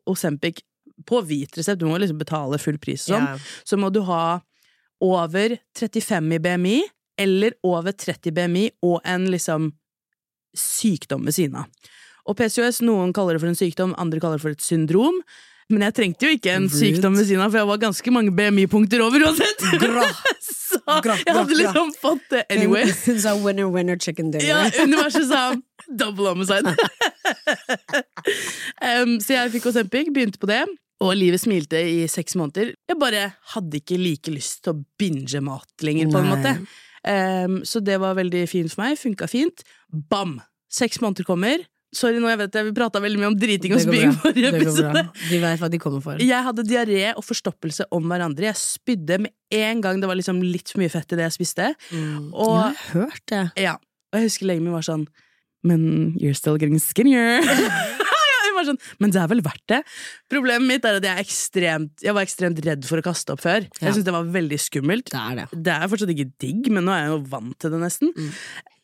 Ozempic 0.10 0.64
på 1.06 1.22
hvit 1.28 1.58
resept, 1.58 1.80
du 1.82 1.88
må 1.90 1.98
liksom 2.00 2.18
betale 2.22 2.60
full 2.62 2.78
pris 2.82 3.10
og 3.10 3.16
sånn, 3.18 3.26
Ja. 3.28 3.38
så 3.68 3.78
må 3.78 3.92
du 3.92 4.02
ha 4.08 4.42
over 5.04 5.58
35 5.78 6.32
i 6.34 6.40
BMI, 6.40 6.78
eller 7.20 7.52
over 7.64 7.92
30 7.92 8.32
BMI, 8.32 8.70
og 8.84 9.02
en 9.04 9.28
liksom 9.32 9.74
sykdom 10.56 11.26
ved 11.28 11.36
siden 11.36 11.56
av. 11.56 11.66
Og 12.26 12.38
PCOS, 12.40 12.82
noen 12.82 13.12
kaller 13.14 13.36
det 13.36 13.42
for 13.44 13.52
en 13.52 13.60
sykdom, 13.60 13.94
andre 14.02 14.20
kaller 14.24 14.40
det 14.40 14.42
for 14.46 14.56
et 14.56 14.64
syndrom. 14.64 15.20
Men 15.70 15.82
jeg 15.82 15.96
trengte 15.98 16.28
jo 16.28 16.38
ikke 16.38 16.52
en 16.54 16.68
Rude. 16.70 16.78
sykdom 16.78 17.16
ved 17.18 17.26
siden 17.26 17.42
av, 17.42 17.52
for 17.52 17.58
jeg 17.58 17.68
var 17.68 17.78
ganske 17.82 18.12
mange 18.14 18.32
BMI-punkter 18.38 19.02
over 19.02 19.20
uansett. 19.26 19.64
Gra. 19.82 20.06
Så 20.46 20.80
Gra, 21.02 21.16
jeg 21.26 21.34
hadde 21.34 21.58
liksom 21.58 21.92
fått 22.02 22.26
det 22.30 22.44
anyway. 22.54 22.86
Hun 23.06 23.20
sa 23.22 23.34
winner, 23.36 23.70
winner, 23.74 23.98
chicken 23.98 24.30
dinner. 24.32 24.46
Ja, 24.46 24.84
universet 24.84 25.26
sa 25.30 25.56
double 25.90 26.30
homicide. 26.30 26.76
um, 29.02 29.16
så 29.22 29.36
jeg 29.38 29.54
fikk 29.56 29.70
Ozempic, 29.72 30.12
begynte 30.14 30.42
på 30.42 30.50
det, 30.50 30.64
og 31.04 31.12
livet 31.18 31.42
smilte 31.44 31.80
i 31.82 32.06
seks 32.08 32.36
måneder. 32.40 32.74
Jeg 32.88 33.00
bare 33.02 33.26
hadde 33.54 33.82
ikke 33.82 33.98
like 34.00 34.32
lyst 34.32 34.64
til 34.64 34.74
å 34.76 34.82
binge 35.00 35.42
mat 35.44 35.68
lenger, 35.84 36.12
på 36.14 36.22
en 36.22 36.30
Nei. 36.30 36.36
måte. 36.36 36.56
Um, 37.06 37.58
så 37.68 37.82
det 37.84 38.00
var 38.02 38.16
veldig 38.18 38.46
fint 38.50 38.72
for 38.74 38.82
meg, 38.86 38.98
funka 38.98 39.28
fint. 39.30 39.64
bam! 39.92 40.40
Seks 40.72 40.98
måneder 41.04 41.28
kommer. 41.28 41.62
Sorry, 41.96 42.18
nå 42.20 42.28
jeg 42.28 42.40
vet 42.42 42.56
jeg, 42.58 42.66
vi 42.68 42.72
prata 42.76 43.00
veldig 43.00 43.20
mye 43.22 43.28
om 43.30 43.36
driting 43.40 43.76
og 43.78 43.80
spying 43.84 44.12
forrige 44.20 44.50
episode. 44.58 45.04
De 45.30 45.38
vet 45.40 45.62
hva 45.62 45.70
de 45.72 45.80
kommer 45.80 46.02
for. 46.04 46.20
Jeg 46.20 46.44
hadde 46.48 46.66
diaré 46.68 47.14
og 47.14 47.24
forstoppelse 47.24 47.86
om 47.96 48.10
hverandre. 48.12 48.50
Jeg 48.50 48.60
spydde 48.60 49.20
med 49.24 49.32
en 49.56 49.84
gang 49.86 50.02
det 50.02 50.10
var 50.10 50.18
liksom 50.20 50.42
litt 50.44 50.74
for 50.74 50.82
mye 50.84 50.92
fett 50.92 51.14
i 51.16 51.20
det 51.22 51.28
jeg 51.30 51.38
spiste. 51.38 51.70
Mm. 51.92 52.34
Og- 52.34 52.58
jeg 52.58 52.66
har 52.66 52.76
hørt 52.98 53.24
det. 53.32 53.44
Ja, 53.64 53.78
og 54.12 54.20
jeg 54.20 54.28
husker 54.28 54.50
legen 54.50 54.64
min 54.68 54.76
var 54.76 54.84
sånn 54.88 55.08
Men 55.66 56.14
you're 56.20 56.36
still 56.36 56.58
getting 56.62 56.78
skinnier. 56.80 57.42
Var 58.56 58.68
sånn, 58.70 58.80
Men 59.00 59.12
det 59.12 59.22
er 59.22 59.28
vel 59.32 59.42
verdt 59.46 59.66
det? 59.68 59.82
Problemet 60.32 60.68
mitt 60.68 60.86
er 60.88 61.00
at 61.00 61.04
jeg, 61.04 61.16
er 61.18 61.24
ekstremt, 61.26 61.92
jeg 62.06 62.14
var 62.16 62.24
ekstremt 62.26 62.62
redd 62.66 62.86
for 62.88 63.02
å 63.02 63.06
kaste 63.06 63.34
opp 63.36 63.42
før. 63.44 63.66
Ja. 63.68 63.88
Jeg 63.90 63.94
syntes 63.98 64.06
det 64.08 64.14
var 64.16 64.30
veldig 64.36 64.60
skummelt. 64.64 65.10
Det 65.12 65.20
er 65.22 65.36
det. 65.42 65.48
Det 65.66 65.74
er 65.76 65.92
fortsatt 65.92 66.14
ikke 66.16 66.30
digg, 66.40 66.70
men 66.72 66.86
nå 66.88 66.94
er 66.96 67.04
jeg 67.06 67.12
jo 67.16 67.20
vant 67.36 67.58
til 67.60 67.76
det 67.76 67.82
nesten. 67.84 68.14
Mm. 68.16 68.32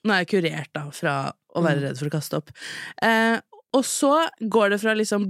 Nå 0.03 0.13
er 0.15 0.23
jeg 0.25 0.31
kurert 0.33 0.71
da 0.73 0.83
fra 0.91 1.15
å 1.55 1.61
være 1.63 1.79
Mm. 1.81 1.83
redd 1.87 1.97
for 1.99 2.09
å 2.09 2.13
kaste 2.17 2.37
opp. 2.41 2.49
Eh, 3.01 3.39
og 3.73 3.83
så 3.87 4.27
går 4.41 4.69
det 4.73 4.79
fra 4.81 4.93
liksom 4.93 5.27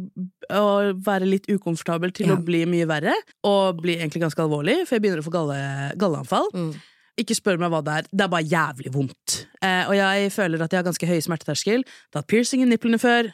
å 0.50 0.94
være 1.06 1.28
litt 1.30 1.46
ukomfortabel 1.52 2.12
til 2.14 2.28
Ja. 2.28 2.36
å 2.36 2.44
bli 2.44 2.64
mye 2.66 2.88
verre, 2.88 3.14
og 3.44 3.82
bli 3.82 3.98
egentlig 3.98 4.22
ganske 4.24 4.42
alvorlig, 4.42 4.88
for 4.88 4.96
jeg 4.96 5.04
begynner 5.04 5.22
å 5.22 5.28
få 5.28 5.32
galle, 5.36 5.94
galleanfall. 5.98 6.50
Mm. 6.54 6.74
Ikke 7.20 7.36
spør 7.36 7.60
meg 7.60 7.70
hva 7.70 7.84
det 7.84 7.94
er, 7.94 8.08
det 8.16 8.22
er 8.24 8.28
bare 8.32 8.48
jævlig 8.48 8.92
vondt. 8.94 9.46
Eh, 9.62 9.84
og 9.86 9.94
jeg 9.94 10.32
føler 10.32 10.62
at 10.64 10.72
jeg 10.72 10.80
har 10.82 10.88
ganske 10.90 11.08
høy 11.08 11.20
smerteterskel. 11.22 11.84
Det 11.84 12.16
har 12.16 12.22
hatt 12.24 12.28
piercing 12.32 12.62
i 12.64 12.66
nipplene 12.66 12.98
før. 12.98 13.34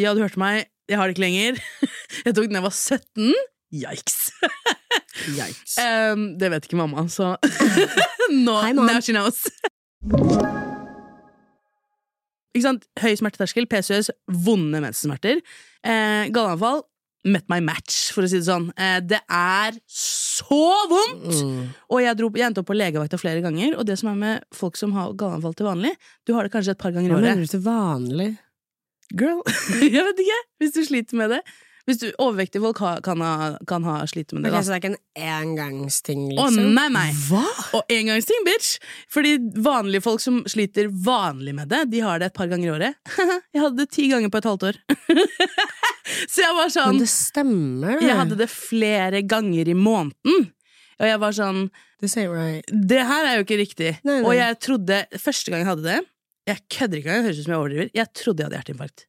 Ja, 0.00 0.14
du 0.16 0.22
hørte 0.22 0.40
meg, 0.40 0.70
jeg 0.88 0.96
har 0.96 1.08
det 1.08 1.16
ikke 1.16 1.26
lenger. 1.26 1.58
jeg 2.24 2.32
tok 2.36 2.46
den 2.46 2.56
da 2.56 2.60
jeg 2.62 2.66
var 2.66 2.76
17. 2.76 3.34
Yikes. 3.70 4.18
Yikes. 5.36 5.74
Um, 5.76 6.22
det 6.40 6.48
vet 6.54 6.68
ikke 6.68 6.78
mamma, 6.80 7.04
så 7.12 7.34
nå, 8.46 8.54
Hei, 8.64 8.72
now 8.78 9.02
she 9.04 9.12
knows. 9.12 9.44
Ikke 12.50 12.64
sant? 12.64 12.88
Høy 13.02 13.12
smerteterskel, 13.20 13.68
PCOS, 13.70 14.10
vonde 14.46 14.80
mensensmerter. 14.82 15.42
Eh, 15.84 16.30
galleanfall, 16.32 16.82
met 17.30 17.44
my 17.52 17.60
match, 17.62 18.08
for 18.16 18.24
å 18.24 18.30
si 18.30 18.40
det 18.40 18.48
sånn. 18.48 18.70
Eh, 18.80 18.98
det 19.04 19.20
er 19.28 19.76
så 19.92 20.64
vondt! 20.90 21.28
Mm. 21.28 21.64
Og 21.92 22.02
jeg, 22.02 22.18
dro, 22.18 22.32
jeg 22.40 22.48
endte 22.48 22.64
opp 22.64 22.72
på 22.72 22.78
legevakta 22.78 23.20
flere 23.20 23.44
ganger, 23.44 23.76
og 23.76 23.84
det 23.86 24.00
som 24.00 24.14
er 24.14 24.22
med 24.24 24.48
folk 24.56 24.80
som 24.80 24.96
har 24.96 25.12
galleanfall 25.20 25.58
til 25.60 25.68
vanlig, 25.68 25.92
du 26.24 26.34
har 26.38 26.48
det 26.48 26.54
kanskje 26.56 26.74
et 26.74 26.80
par 26.80 26.96
ganger 26.96 27.12
i 27.12 27.18
året. 27.18 27.28
Hva 27.28 27.36
mener 27.36 27.44
du 27.46 27.52
til 27.52 27.68
vanlig? 27.68 28.30
Girl, 29.16 29.42
jeg 29.82 30.06
vet 30.06 30.22
ikke, 30.22 30.38
hvis 30.62 30.76
du 30.76 30.80
sliter 30.86 31.20
med 31.20 31.36
det. 31.36 31.42
Hvis 31.88 31.98
du 32.02 32.10
Overvektige 32.22 32.62
folk 32.62 32.78
ha, 32.84 32.90
kan, 33.02 33.22
ha, 33.24 33.56
kan 33.66 33.82
ha 33.88 33.96
slite 34.06 34.36
med 34.36 34.44
det. 34.44 34.52
Okay, 34.52 34.62
så 34.62 34.70
det 34.70 34.76
er 34.76 34.82
ikke 34.82 34.90
en 34.92 35.30
engangsting, 35.40 36.26
Å, 36.36 36.46
liksom? 36.46 36.68
nei, 36.76 36.86
nei. 36.92 37.06
Hva? 37.26 37.42
Og 37.78 37.90
engangsting, 37.90 38.44
bitch! 38.46 38.76
Fordi 39.10 39.32
vanlige 39.64 40.04
folk 40.04 40.22
som 40.22 40.42
sliter 40.50 40.90
vanlig 40.92 41.56
med 41.56 41.72
det, 41.72 41.86
de 41.90 42.04
har 42.04 42.20
det 42.22 42.30
et 42.30 42.36
par 42.36 42.50
ganger 42.52 42.68
i 42.68 42.72
året. 42.76 43.16
jeg 43.56 43.64
hadde 43.64 43.80
det 43.80 43.88
ti 43.96 44.06
ganger 44.12 44.30
på 44.30 44.42
et 44.42 44.50
halvt 44.52 44.68
år. 44.70 44.80
Så 46.30 46.44
jeg 46.44 46.54
var 46.56 46.70
sånn 46.74 46.94
Men 46.94 47.02
det 47.02 47.10
stemmer, 47.10 47.96
det. 47.96 48.06
Jeg 48.06 48.18
hadde 48.22 48.38
det 48.38 48.50
flere 48.52 49.24
ganger 49.26 49.70
i 49.72 49.76
måneden. 49.78 50.48
Og 51.00 51.08
jeg 51.08 51.20
var 51.22 51.36
sånn 51.36 51.64
right. 52.00 52.70
Det 52.70 53.02
her 53.08 53.26
er 53.28 53.38
jo 53.38 53.44
ikke 53.46 53.60
riktig. 53.60 53.92
Nei, 54.04 54.20
nei. 54.20 54.24
Og 54.28 54.34
jeg 54.36 54.56
trodde 54.64 55.02
Første 55.20 55.52
gang 55.52 55.62
jeg 55.64 55.68
hadde 55.72 55.86
det 55.88 56.00
Jeg 56.50 56.62
kødder 56.76 56.98
ikke 57.00 57.10
engang, 57.10 57.24
høres 57.28 57.38
ut 57.40 57.46
som 57.46 57.54
jeg 57.54 57.60
overdriver. 57.62 57.90
Jeg 58.00 58.06
trodde 58.20 58.42
jeg 58.42 58.48
hadde 58.50 58.58
hjerteinfarkt. 58.60 59.06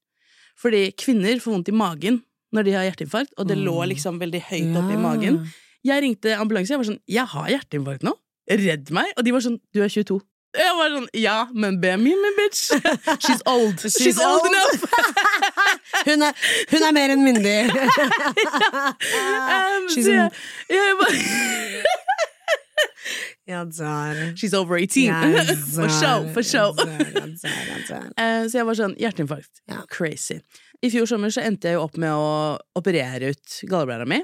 Fordi 0.61 0.81
kvinner 1.01 1.39
får 1.41 1.55
vondt 1.57 1.71
i 1.71 1.77
magen 1.83 2.21
når 2.53 2.65
de 2.67 2.71
har 2.75 2.83
hjerteinfarkt, 2.89 3.31
og 3.39 3.47
det 3.49 3.55
lå 3.57 3.75
Mm. 3.81 3.87
liksom 3.93 4.19
veldig 4.21 4.41
høyt 4.49 4.75
oppe 4.77 4.93
i 4.93 4.99
magen. 4.99 5.37
Jeg 5.87 6.03
ringte 6.03 6.35
ambulanse. 6.37 6.69
Jeg 6.75 6.77
var 6.81 6.85
sånn 6.91 6.99
Jeg 7.09 7.25
har 7.33 7.47
hjerteinfarkt 7.49 8.03
nå. 8.05 8.13
Redd 8.51 8.91
meg. 8.91 9.13
Og 9.17 9.23
de 9.25 9.31
var 9.33 9.39
sånn 9.45 9.57
Du 9.73 9.79
er 9.81 9.87
22. 9.89 10.19
Jeg 10.53 10.73
var 10.75 10.89
sånn 10.91 11.07
Ja, 11.15 11.47
men 11.55 11.79
be 11.79 11.95
min 11.97 12.19
bitch. 12.37 12.71
She's 13.23 13.41
old. 13.47 13.79
She's, 13.79 14.19
old, 14.19 14.41
old. 14.43 14.51
enough. 14.51 14.83
Hun 16.07 16.21
er, 16.25 16.33
hun 16.71 16.83
er 16.87 16.91
mer 16.95 17.09
enn 17.13 17.23
myndig. 17.23 17.71
Um, 19.51 19.87
She's 19.93 20.07
in- 20.07 20.15
jeg, 20.19 20.31
jeg 20.69 20.95
bare, 20.99 21.17
ja, 23.49 23.63
der. 23.65 24.19
She's 24.37 24.53
over 24.57 24.77
18. 24.77 25.03
Ja, 25.03 25.43
for 25.75 25.89
show, 25.89 26.27
for 26.33 26.43
show. 26.43 26.75
ja. 26.77 28.01
Eh, 28.21 28.45
Så 28.47 28.59
jeg 28.61 28.67
var 28.67 28.77
sånn 28.77 28.93
Hjerteinfarkt. 28.99 29.63
Ja. 29.69 29.81
Crazy. 29.91 30.39
I 30.81 30.89
fjor 30.93 31.07
sommer 31.09 31.33
så 31.33 31.43
endte 31.45 31.69
jeg 31.71 31.77
jo 31.79 31.83
opp 31.87 31.97
med 32.01 32.13
å 32.13 32.57
operere 32.77 33.33
ut 33.33 33.57
galleblæra 33.69 34.05
mi. 34.09 34.21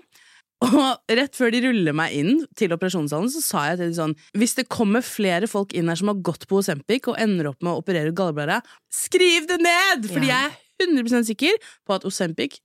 Og 0.65 1.13
rett 1.13 1.35
før 1.37 1.51
de 1.53 1.59
ruller 1.67 1.93
meg 1.93 2.15
inn 2.17 2.39
til 2.57 2.71
operasjonssalen, 2.73 3.29
så 3.29 3.41
sa 3.45 3.65
jeg 3.69 3.77
til 3.77 3.91
dem 3.91 3.97
sånn 3.97 4.15
Hvis 4.41 4.55
det 4.57 4.63
kommer 4.73 5.03
flere 5.05 5.45
folk 5.49 5.75
inn 5.77 5.85
her 5.91 5.99
som 5.99 6.09
har 6.09 6.17
gått 6.25 6.47
på 6.49 6.57
Osempic 6.63 7.05
og 7.11 7.19
ender 7.21 7.51
opp 7.51 7.61
med 7.61 7.75
å 7.75 7.81
operere 7.83 8.09
ut 8.09 8.17
galleblæra, 8.17 8.61
skriv 8.89 9.45
det 9.51 9.59
ned! 9.61 10.07
Fordi 10.09 10.31
jeg 10.31 10.49
er 10.49 10.87
100% 10.87 11.29
sikker 11.29 11.59
på 11.85 11.93
at 11.99 12.07
Osempic 12.09 12.57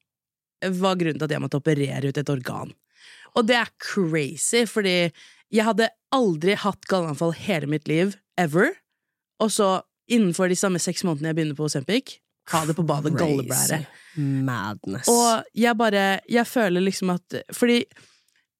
var 0.79 0.97
grunnen 1.01 1.19
til 1.21 1.27
at 1.29 1.35
jeg 1.37 1.43
måtte 1.45 1.61
operere 1.61 2.09
ut 2.13 2.23
et 2.23 2.33
organ. 2.33 2.73
Og 3.37 3.47
det 3.49 3.57
er 3.61 3.71
crazy, 3.83 4.65
fordi 4.69 4.97
jeg 5.53 5.67
hadde 5.69 5.91
aldri 6.15 6.55
hatt 6.59 6.87
galleanfall 6.91 7.35
hele 7.37 7.69
mitt 7.71 7.89
liv, 7.91 8.15
ever. 8.41 8.73
Og 9.43 9.51
så, 9.53 9.83
innenfor 10.13 10.49
de 10.51 10.57
samme 10.59 10.81
seks 10.83 11.05
månedene 11.07 11.31
jeg 11.33 11.39
begynner 11.41 11.59
på 11.59 11.67
Osempic, 11.69 12.17
ha 12.51 12.65
det 12.67 12.75
på 12.75 12.83
badet 12.87 13.13
galleblære. 13.15 13.85
Madness. 14.19 15.07
Og 15.09 15.45
jeg 15.57 15.77
bare 15.79 16.19
Jeg 16.29 16.45
føler 16.45 16.83
liksom 16.85 17.15
at 17.15 17.37
Fordi 17.55 17.79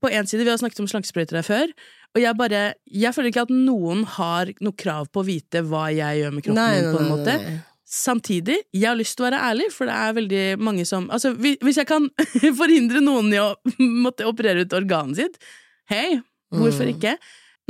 på 0.01 0.09
en 0.09 0.27
side, 0.27 0.45
vi 0.47 0.51
har 0.51 0.57
snakket 0.59 0.81
om 0.81 0.87
slankesprøyter 0.89 1.37
her 1.41 1.45
før, 1.45 1.73
og 2.15 2.21
jeg 2.23 2.37
bare 2.39 2.63
Jeg 2.87 3.13
føler 3.15 3.29
ikke 3.33 3.45
at 3.45 3.53
noen 3.53 4.05
har 4.17 4.53
noe 4.65 4.73
krav 4.79 5.11
på 5.13 5.21
å 5.21 5.27
vite 5.27 5.61
hva 5.67 5.89
jeg 5.93 6.23
gjør 6.23 6.33
med 6.35 6.47
kroppen 6.47 6.63
Nei, 6.63 6.81
min, 6.81 6.89
på 6.95 7.03
en 7.03 7.05
nei, 7.09 7.13
måte. 7.13 7.37
nei. 7.43 7.59
Samtidig, 7.93 8.57
jeg 8.73 8.89
har 8.89 8.97
lyst 8.97 9.19
til 9.19 9.27
å 9.27 9.29
være 9.29 9.43
ærlig, 9.51 9.67
for 9.75 9.91
det 9.91 9.99
er 9.99 10.17
veldig 10.17 10.45
mange 10.65 10.87
som 10.89 11.11
Altså, 11.13 11.35
hvis 11.37 11.83
jeg 11.83 11.91
kan 11.91 12.07
forhindre 12.63 13.03
noen 13.05 13.29
i 13.35 13.43
å 13.43 13.51
måtte 14.07 14.31
operere 14.31 14.65
ut 14.65 14.79
organet 14.79 15.21
sitt, 15.21 15.37
hei, 15.93 16.23
hvorfor 16.53 16.87
Mm. 16.87 16.93
ikke? 16.97 17.17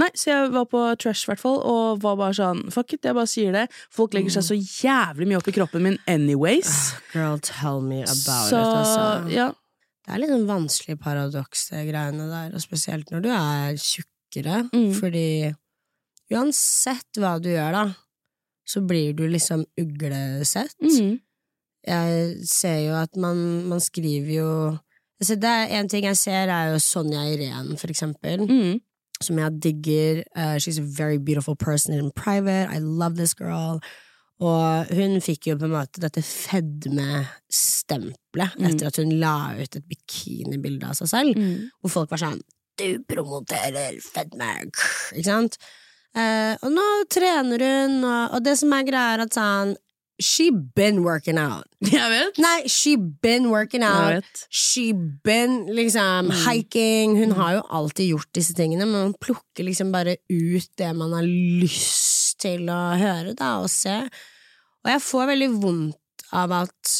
Nei, 0.00 0.08
så 0.16 0.30
jeg 0.32 0.50
var 0.54 0.64
på 0.72 0.82
trash, 0.98 1.26
i 1.28 1.58
og 1.68 2.00
var 2.00 2.16
bare 2.16 2.32
sånn 2.34 2.62
Fuck 2.72 2.94
it, 2.94 3.02
jeg 3.04 3.14
bare 3.14 3.28
sier 3.28 3.52
det. 3.52 3.66
Folk 3.92 4.14
legger 4.16 4.30
seg 4.30 4.42
så 4.46 4.56
jævlig 4.56 5.26
mye 5.28 5.36
opp 5.36 5.48
i 5.48 5.52
kroppen 5.52 5.82
min 5.84 5.98
anyways. 6.08 6.94
Girl, 7.12 7.36
tell 7.38 7.80
me 7.82 8.00
about 8.02 8.48
Så 8.48 8.56
it, 8.56 8.76
altså. 8.80 9.30
ja. 9.30 9.48
Det 10.06 10.14
er 10.14 10.18
litt 10.18 10.30
sånn 10.32 10.46
vanskelig 10.48 10.96
paradoks, 10.98 11.68
det 11.70 11.84
greiene 11.92 12.24
der, 12.30 12.54
og 12.56 12.60
spesielt 12.64 13.12
når 13.12 13.22
du 13.22 13.28
er 13.30 13.76
tjukkere, 13.78 14.70
Mm. 14.72 14.94
fordi 14.98 15.54
uansett 16.32 17.20
hva 17.20 17.36
du 17.42 17.50
gjør, 17.52 17.72
da, 17.76 17.84
så 18.64 18.80
blir 18.86 19.12
du 19.14 19.26
liksom 19.28 19.64
uglesett. 19.78 20.74
Mm. 20.80 21.20
Jeg 21.86 22.46
ser 22.46 22.78
jo 22.86 22.94
at 22.94 23.16
man, 23.20 23.68
man 23.68 23.80
skriver 23.82 24.32
jo 24.36 24.48
altså 25.22 25.34
det 25.40 25.48
er 25.50 25.66
En 25.78 25.88
ting 25.88 26.04
jeg 26.04 26.16
ser, 26.18 26.48
er 26.50 26.72
jo 26.72 26.78
Sonja 26.82 27.20
Irén, 27.32 27.76
for 27.78 27.86
eksempel, 27.94 28.38
Mm. 28.48 28.80
som 29.22 29.38
jeg 29.38 29.60
digger. 29.62 30.22
Uh, 30.36 30.56
she's 30.58 30.78
a 30.78 30.82
very 30.96 31.16
beautiful 31.18 31.54
person 31.56 31.94
in 31.94 32.10
private. 32.10 32.68
I 32.74 32.78
love 32.80 33.14
this 33.16 33.34
girl. 33.34 33.80
Og 34.42 34.86
hun 34.90 35.20
fikk 35.22 35.46
jo 35.46 35.54
på 35.56 35.64
en 35.68 35.76
måte 35.76 36.00
dette 36.02 36.22
fedmestempelet 36.22 38.56
Mm. 38.58 38.66
etter 38.66 38.86
at 38.86 38.96
hun 38.96 39.10
la 39.20 39.52
ut 39.60 39.76
et 39.76 39.88
bikinibilde 39.88 40.84
av 40.88 40.94
seg 40.94 41.08
selv, 41.08 41.36
Mm. 41.36 41.68
hvor 41.80 41.90
folk 41.90 42.10
var 42.10 42.18
sånn 42.18 42.40
Du 42.78 42.98
promoterer 43.04 44.00
fedme! 44.00 44.70
Ikke 45.12 45.24
sant? 45.24 45.56
Uh, 46.16 46.56
og 46.62 46.72
nå 46.72 47.04
trener 47.10 47.58
hun, 47.60 48.04
og, 48.04 48.32
og 48.34 48.42
det 48.44 48.58
som 48.58 48.72
er 48.72 48.82
greia, 48.82 49.14
er 49.14 49.20
at 49.20 49.30
sånn 49.34 49.76
She 50.22 50.50
been 50.50 51.02
working 51.04 51.38
out. 51.38 51.66
Jeg 51.82 52.08
vet. 52.12 52.38
Nei, 52.38 52.68
she 52.70 52.94
been 52.96 53.50
working 53.50 53.82
out. 53.82 54.24
She 54.50 54.92
been 55.24 55.66
liksom 55.74 56.30
Mm. 56.30 56.34
hiking. 56.46 57.16
Hun 57.18 57.32
har 57.38 57.56
jo 57.58 57.62
alltid 57.70 58.08
gjort 58.12 58.30
disse 58.38 58.54
tingene, 58.54 58.86
men 58.86 59.08
man 59.08 59.14
plukker 59.20 59.64
liksom 59.66 59.90
bare 59.92 60.16
ut 60.30 60.68
det 60.78 60.92
man 60.96 61.12
har 61.18 61.26
lyst 61.26 62.38
til 62.40 62.68
å 62.70 62.80
høre 62.98 63.34
da, 63.38 63.56
og 63.62 63.68
se. 63.70 63.96
Og 64.84 64.90
jeg 64.94 65.02
får 65.02 65.26
veldig 65.34 65.50
vondt 65.62 66.28
av 66.32 66.52
at 66.62 66.94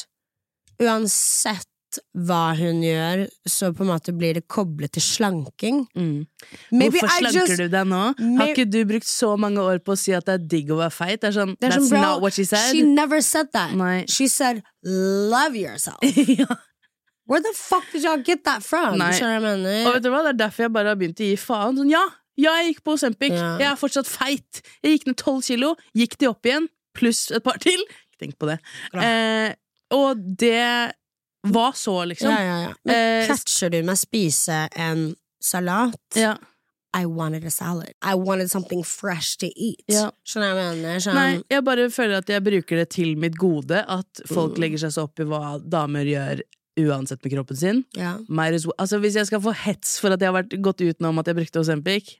uansett 0.83 1.67
hva 2.15 2.55
hun 2.59 2.81
gjør, 2.85 3.25
så 3.49 3.73
på 3.77 3.85
en 3.85 3.91
måte 3.93 4.15
blir 4.17 4.35
det 4.39 4.45
koblet 4.51 4.93
til 4.97 5.03
slanking. 5.05 5.83
Mm. 5.97 6.27
Maybe 6.73 6.99
Hvorfor 7.01 7.11
I 7.11 7.19
slanker 7.21 7.41
just- 7.47 7.63
du 7.63 7.69
deg 7.69 7.87
nå? 7.91 8.03
Har 8.39 8.53
ikke 8.53 8.67
du 8.71 8.81
brukt 8.89 9.09
så 9.09 9.33
mange 9.39 9.59
år 9.61 9.79
på 9.85 9.93
å 9.95 9.99
si 9.99 10.13
at 10.17 10.27
det 10.27 10.35
er 10.35 10.47
digg 10.57 10.71
å 10.71 10.79
være 10.81 10.95
feit? 10.95 11.21
Det 11.21 11.31
er 11.31 11.39
sånn, 11.41 11.57
Det 11.59 11.69
er 11.69 11.77
That's 11.77 11.89
sånn, 11.89 11.99
bro, 11.99 12.01
not 12.01 12.23
what 12.23 12.33
she 12.35 12.45
said. 12.45 12.71
She 12.73 12.83
never 12.83 13.21
said 13.21 13.53
that. 13.53 13.75
Nei. 13.75 14.05
She 14.09 14.29
said 14.29 14.63
love 14.83 15.57
yourself. 15.57 15.99
ja. 16.41 16.47
Where 17.27 17.41
the 17.41 17.53
fuck 17.55 17.85
did 17.93 18.03
y'all 18.03 18.19
get 18.23 18.45
that 18.45 18.63
from? 18.63 18.99
Nei. 18.99 19.13
Og 19.87 19.95
vet 19.95 20.03
du 20.03 20.11
hva, 20.11 20.23
det 20.27 20.35
er 20.35 20.41
derfor 20.49 20.67
jeg 20.67 20.73
bare 20.75 20.89
har 20.93 20.97
begynt 20.99 21.21
å 21.23 21.29
gi 21.29 21.37
faen. 21.39 21.79
Sånn, 21.79 21.91
ja, 21.93 22.03
ja, 22.41 22.55
jeg 22.63 22.75
gikk 22.75 22.85
på 22.85 22.95
Osempic. 22.97 23.33
Ja. 23.37 23.57
Jeg 23.61 23.69
er 23.71 23.77
fortsatt 23.79 24.09
feit. 24.09 24.63
Jeg 24.83 24.97
gikk 24.99 25.07
ned 25.11 25.19
tolv 25.21 25.43
kilo, 25.47 25.75
gikk 25.97 26.17
de 26.19 26.29
opp 26.31 26.49
igjen, 26.49 26.67
pluss 26.97 27.31
et 27.31 27.45
par 27.45 27.61
til. 27.63 27.79
Ikke 27.79 28.25
tenk 28.25 28.39
på 28.41 28.49
det. 28.51 28.59
Eh, 28.97 29.55
og 29.93 30.21
det 30.41 30.95
var 31.45 31.73
så, 31.73 32.05
liksom. 32.07 32.31
Ja, 32.31 32.41
ja, 32.43 32.57
ja. 32.69 32.73
Men 32.85 32.95
Eh, 32.95 33.27
catcher 33.27 33.71
du 33.71 33.83
meg 33.83 33.97
spise 33.97 34.69
en 34.77 35.15
salat, 35.43 35.97
Ja. 36.17 36.37
I 36.95 37.07
wanted 37.07 37.43
a 37.47 37.51
salad. 37.51 37.93
I 38.05 38.15
wanted 38.15 38.51
something 38.51 38.83
fresh 38.85 39.37
to 39.39 39.47
eat. 39.57 39.81
Ja. 39.89 40.11
Skjønner 40.29 40.53
hva 40.53 40.65
jeg 40.67 40.77
mener? 40.83 40.99
Skjønner... 41.01 41.15
Nei, 41.39 41.43
jeg 41.51 41.65
bare 41.65 41.87
føler 41.91 42.19
at 42.21 42.29
jeg 42.29 42.43
bruker 42.45 42.77
det 42.83 42.91
til 42.91 43.15
mitt 43.17 43.39
gode, 43.41 43.79
at 43.89 44.21
folk 44.29 44.59
Mm. 44.59 44.61
legger 44.61 44.79
seg 44.85 44.93
så 44.93 45.05
opp 45.09 45.19
i 45.19 45.25
hva 45.25 45.57
damer 45.65 46.05
gjør 46.05 46.43
uansett 46.85 47.25
med 47.25 47.33
kroppen 47.33 47.57
sin. 47.57 47.85
ja. 47.97 48.19
Altså, 48.29 49.01
hvis 49.01 49.15
jeg 49.17 49.27
skal 49.27 49.41
få 49.41 49.55
hets 49.55 49.99
for 50.01 50.13
at 50.13 50.21
jeg 50.21 50.29
har 50.31 50.43
vært 50.43 50.61
gått 50.61 50.81
utenom 50.85 51.19
at 51.19 51.27
jeg 51.27 51.37
brukte 51.37 51.61
Osempic 51.61 52.19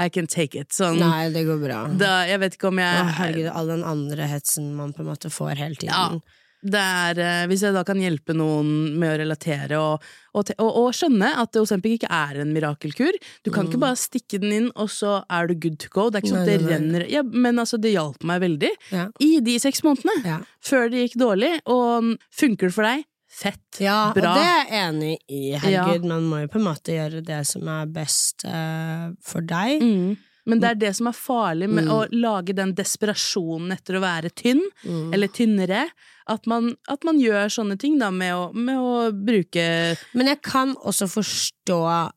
I 0.00 0.08
can 0.08 0.26
take 0.26 0.54
it. 0.58 0.70
Sånn, 0.72 0.96
Nei, 0.98 1.28
det 1.28 1.44
går 1.44 1.60
bra. 1.60 1.86
da, 1.92 2.24
jeg 2.24 2.40
vet 2.40 2.54
ikke 2.56 2.68
om 2.68 2.78
jeg 2.80 3.02
Å, 3.04 3.14
herregud, 3.20 3.50
all 3.52 3.66
den 3.66 3.84
andre 3.84 4.26
hetsen 4.32 4.74
man 4.74 4.94
på 4.94 5.00
en 5.04 5.10
måte 5.12 5.28
får 5.28 5.56
hele 5.60 5.74
tiden. 5.76 5.92
Ja. 5.92 6.20
Er, 6.68 7.18
eh, 7.18 7.46
Hvis 7.48 7.62
jeg 7.64 7.72
da 7.74 7.82
kan 7.88 7.96
hjelpe 8.00 8.34
noen 8.36 8.98
med 9.00 9.14
å 9.14 9.18
relatere 9.22 9.78
og, 9.80 10.02
og, 10.34 10.50
og, 10.58 10.70
og 10.82 10.88
skjønne 10.94 11.30
at 11.40 11.56
Osempic 11.56 11.96
ikke 11.98 12.10
er 12.12 12.40
en 12.42 12.52
mirakelkur 12.52 13.16
Du 13.44 13.50
kan 13.50 13.66
ikke 13.66 13.80
bare 13.80 13.96
stikke 13.96 14.40
den 14.42 14.52
inn, 14.52 14.70
og 14.76 14.90
så 14.92 15.22
er 15.30 15.48
du 15.48 15.54
good 15.54 15.78
to 15.80 15.88
go. 15.90 16.10
Det 16.10 16.20
er 16.20 16.26
ikke 16.26 16.34
sånn 16.34 16.42
at 16.44 16.50
Mm. 16.50 16.66
Det 16.66 16.72
renner 16.74 17.06
ja, 17.10 17.22
Men 17.22 17.56
altså, 17.62 17.78
det 17.80 17.92
hjalp 17.94 18.22
meg 18.28 18.40
veldig 18.42 18.70
Ja. 18.92 19.08
i 19.20 19.40
de 19.40 19.58
seks 19.58 19.82
månedene. 19.86 20.18
Ja. 20.24 20.38
Før 20.62 20.90
det 20.90 21.06
gikk 21.08 21.18
dårlig. 21.20 21.60
Og 21.66 22.16
funker 22.30 22.68
det 22.68 22.74
for 22.74 22.82
deg? 22.84 23.04
Fett. 23.30 23.78
Ja, 23.78 24.12
Bra. 24.12 24.32
og 24.32 24.40
det 24.40 24.46
er 24.46 24.64
jeg 24.66 24.88
enig 24.88 25.12
i. 25.30 25.42
Herregud, 25.54 26.04
man 26.10 26.24
må 26.26 26.40
jo 26.42 26.48
på 26.50 26.58
en 26.58 26.64
måte 26.66 26.92
gjøre 26.96 27.22
det 27.24 27.46
som 27.46 27.68
er 27.70 27.86
best 27.86 28.42
uh, 28.44 29.12
for 29.22 29.40
deg. 29.46 29.80
Mm. 29.80 30.16
Men 30.50 30.60
det 30.60 30.70
er 30.70 30.78
det 30.82 30.92
som 30.98 31.06
er 31.10 31.16
farlig 31.16 31.68
med 31.70 31.84
Mm. 31.86 31.90
å 31.94 31.98
lage 32.12 32.54
den 32.54 32.74
desperasjonen 32.74 33.72
etter 33.72 33.96
å 33.98 34.00
være 34.04 34.30
tynn, 34.34 34.62
Mm. 34.84 35.12
eller 35.14 35.28
tynnere. 35.28 35.88
At 36.28 36.46
man, 36.46 36.76
at 36.88 37.02
man 37.04 37.18
gjør 37.18 37.48
sånne 37.50 37.78
ting 37.78 37.98
da 37.98 38.10
med 38.10 38.32
å, 38.34 38.52
med 38.54 38.76
å 38.76 39.10
bruke 39.12 39.96
Men 40.14 40.26
jeg 40.26 40.42
kan 40.42 40.74
også 40.76 41.08
forstå 41.10 42.10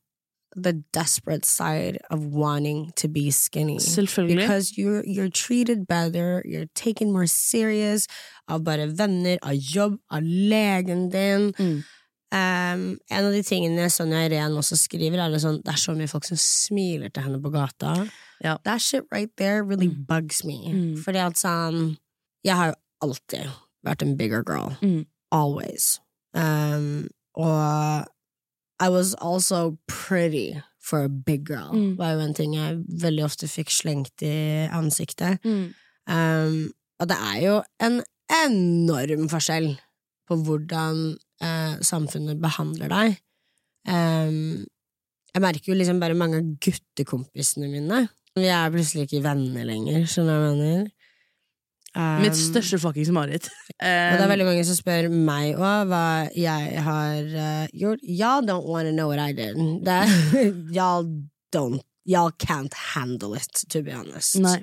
the 0.55 0.73
desperate 0.93 1.45
side 1.45 1.97
of 2.11 2.19
wanting 2.25 2.91
to 2.95 3.07
be 3.07 3.31
skinny. 3.31 3.77
Selvfølgelig. 3.79 4.35
Because 4.37 4.77
you're, 4.77 5.03
you're 5.03 5.29
treated 5.31 5.87
better, 5.87 6.43
you're 6.45 6.67
taken 6.75 7.11
more 7.11 7.25
serious 7.25 8.05
av 8.47 8.61
bare 8.63 8.85
venner, 8.95 9.39
av 9.41 9.53
jobb, 9.55 9.97
av 10.11 10.21
legen 10.21 11.09
din. 11.09 11.53
Mm. 11.57 11.83
Um, 12.33 12.97
en 13.13 13.25
av 13.27 13.31
de 13.35 13.43
tingene 13.45 13.85
Sonja 13.93 14.23
Irén 14.25 14.55
også 14.57 14.73
skriver, 14.79 15.19
er 15.21 15.29
det 15.29 15.41
sånn 15.43 15.59
Det 15.61 15.69
er 15.75 15.77
så 15.77 15.93
mye 15.93 16.09
folk 16.09 16.25
som 16.25 16.37
smiler 16.41 17.11
til 17.13 17.21
henne 17.27 17.37
på 17.43 17.51
gata. 17.53 17.91
Ja. 18.41 18.55
That 18.65 18.81
shit 18.81 19.03
right 19.11 19.29
there 19.37 19.61
really 19.63 19.87
Mm. 19.87 20.05
bugs 20.07 20.43
me. 20.43 20.57
Mm. 20.71 20.97
Fordi 21.03 21.19
at 21.21 21.35
sånn 21.37 21.97
Jeg 22.43 22.55
har 22.55 22.67
jo 22.73 22.75
alltid 23.01 23.51
vært 23.85 24.01
en 24.01 24.15
bigger 24.17 24.41
girl. 24.43 24.73
Mm. 24.81 25.05
Always. 25.31 25.99
Um, 26.33 27.09
og 27.35 28.07
I 28.79 28.89
was 28.89 29.13
also 29.21 29.77
pretty 29.87 30.55
for 30.81 31.03
a 31.03 31.09
big 31.09 31.45
girl. 31.45 31.71
Mm. 31.71 31.97
var 31.97 32.13
jo 32.13 32.19
en 32.19 32.33
ting 32.33 32.53
jeg 32.55 32.83
veldig 32.99 33.23
ofte 33.23 33.47
fikk 33.47 33.69
slengt 33.71 34.21
i 34.25 34.67
ansiktet. 34.73 35.39
Um, 36.07 36.73
og 36.99 37.07
det 37.07 37.17
er 37.17 37.39
jo 37.45 37.61
en 37.79 38.01
enorm 38.43 39.29
forskjell 39.29 39.77
på 40.29 40.37
hvordan 40.45 41.03
eh, 41.43 41.75
samfunnet 41.83 42.41
behandler 42.41 42.91
deg. 42.93 43.21
Um, 43.87 44.63
jeg 45.33 45.43
merker 45.43 45.73
jo 45.73 45.77
liksom 45.77 45.99
bare 45.99 46.17
mange 46.17 46.39
av 46.39 46.51
guttekompisene 46.63 47.69
mine. 47.71 48.05
Vi 48.37 48.49
er 48.49 48.73
plutselig 48.73 49.07
ikke 49.07 49.23
venner 49.25 49.67
lenger, 49.67 50.05
skjønner 50.09 50.37
du 50.37 50.43
hva 50.43 50.51
jeg 50.51 50.59
mener? 50.59 50.91
Um, 51.93 52.23
Mitt 52.23 52.37
største 52.39 52.79
fuckings 52.81 53.11
mareritt. 53.13 53.49
og 53.77 54.15
det 54.17 54.23
er 54.23 54.31
veldig 54.31 54.47
mange 54.47 54.63
som 54.65 54.77
spør 54.77 55.11
meg 55.13 55.59
òg 55.59 55.89
hva 55.91 56.05
jeg 56.33 56.85
har 56.87 57.33
uh, 57.35 57.65
gjort. 57.69 58.01
Y'all 58.07 58.45
don't 58.45 58.65
wanna 58.65 58.95
know 58.95 59.11
what 59.11 59.21
I 59.21 59.33
did. 59.35 59.59
Y'all 60.77 61.05
don't 61.53 61.83
Y'all 62.05 62.31
can't 62.31 62.73
handle 62.73 63.33
it, 63.33 63.63
to 63.69 63.81
be 63.81 63.91
honest. 63.91 64.35
Nei. 64.35 64.57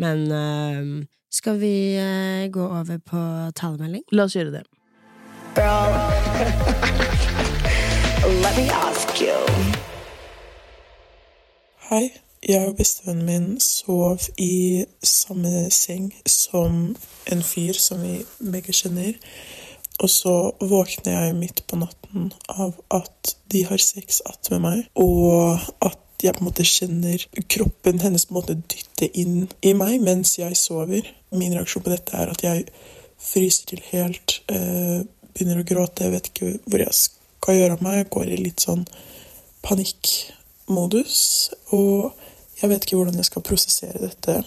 Men 0.00 0.30
ehm, 0.32 0.92
skal 1.34 1.58
vi 1.60 1.96
eh, 1.96 2.50
gå 2.50 2.62
over 2.62 2.98
på 2.98 3.20
talemelding? 3.58 4.04
La 4.14 4.28
oss 4.28 4.36
gjøre 4.36 4.52
det. 4.54 4.62
Girl, 5.56 5.90
let 8.42 8.54
me 8.58 8.68
ask 8.70 9.20
you. 9.22 9.38
Hei, 11.88 12.12
jeg 12.48 12.68
og 12.68 12.76
bestevennen 12.78 13.26
min 13.26 13.60
sov 13.60 14.18
i 14.38 14.84
samme 15.02 15.70
seng 15.74 16.12
som 16.26 16.94
en 17.32 17.42
fyr 17.42 17.74
som 17.78 18.02
vi 18.02 18.20
begge 18.38 18.72
kjenner. 18.72 19.18
Og 20.02 20.10
så 20.10 20.36
våkner 20.60 21.12
jeg 21.18 21.36
midt 21.38 21.66
på 21.70 21.78
natten 21.78 22.32
av 22.48 22.78
at 22.94 23.36
de 23.52 23.66
har 23.66 23.82
sex 23.82 24.22
attmed 24.26 24.62
meg, 24.62 24.86
og 24.94 25.58
at 25.82 26.00
jeg 26.24 26.34
på 26.34 26.42
en 26.42 26.48
måte 26.48 26.64
kjenner 26.66 27.26
kroppen 27.52 28.00
hennes 28.02 28.26
på 28.26 28.34
en 28.34 28.38
måte 28.40 28.56
dytte 28.56 29.10
inn 29.18 29.44
i 29.62 29.74
meg 29.76 30.00
mens 30.02 30.38
jeg 30.38 30.56
sover. 30.58 31.06
Min 31.34 31.54
reaksjon 31.56 31.84
på 31.84 31.92
dette 31.92 32.16
er 32.16 32.32
at 32.32 32.44
jeg 32.44 32.66
fryser 33.24 33.70
til 33.70 33.82
helt, 33.90 34.40
eh, 34.52 35.02
begynner 35.34 35.62
å 35.62 35.66
gråte, 35.66 36.04
jeg 36.06 36.14
vet 36.14 36.30
ikke 36.30 36.52
hvor 36.68 36.82
jeg 36.84 36.94
skal 36.94 37.58
gjøre 37.58 37.78
av 37.78 37.82
meg, 37.84 37.96
jeg 38.00 38.10
går 38.14 38.30
i 38.30 38.42
litt 38.42 38.64
sånn 38.64 38.84
panikkmodus. 39.64 41.16
Og 41.76 42.12
jeg 42.60 42.70
vet 42.70 42.86
ikke 42.86 43.00
hvordan 43.00 43.18
jeg 43.20 43.30
skal 43.30 43.46
prosessere 43.46 44.04
dette. 44.04 44.38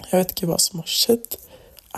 Jeg 0.00 0.16
vet 0.16 0.34
ikke 0.34 0.50
hva 0.50 0.58
som 0.60 0.82
har 0.82 0.90
skjedd. 0.90 1.38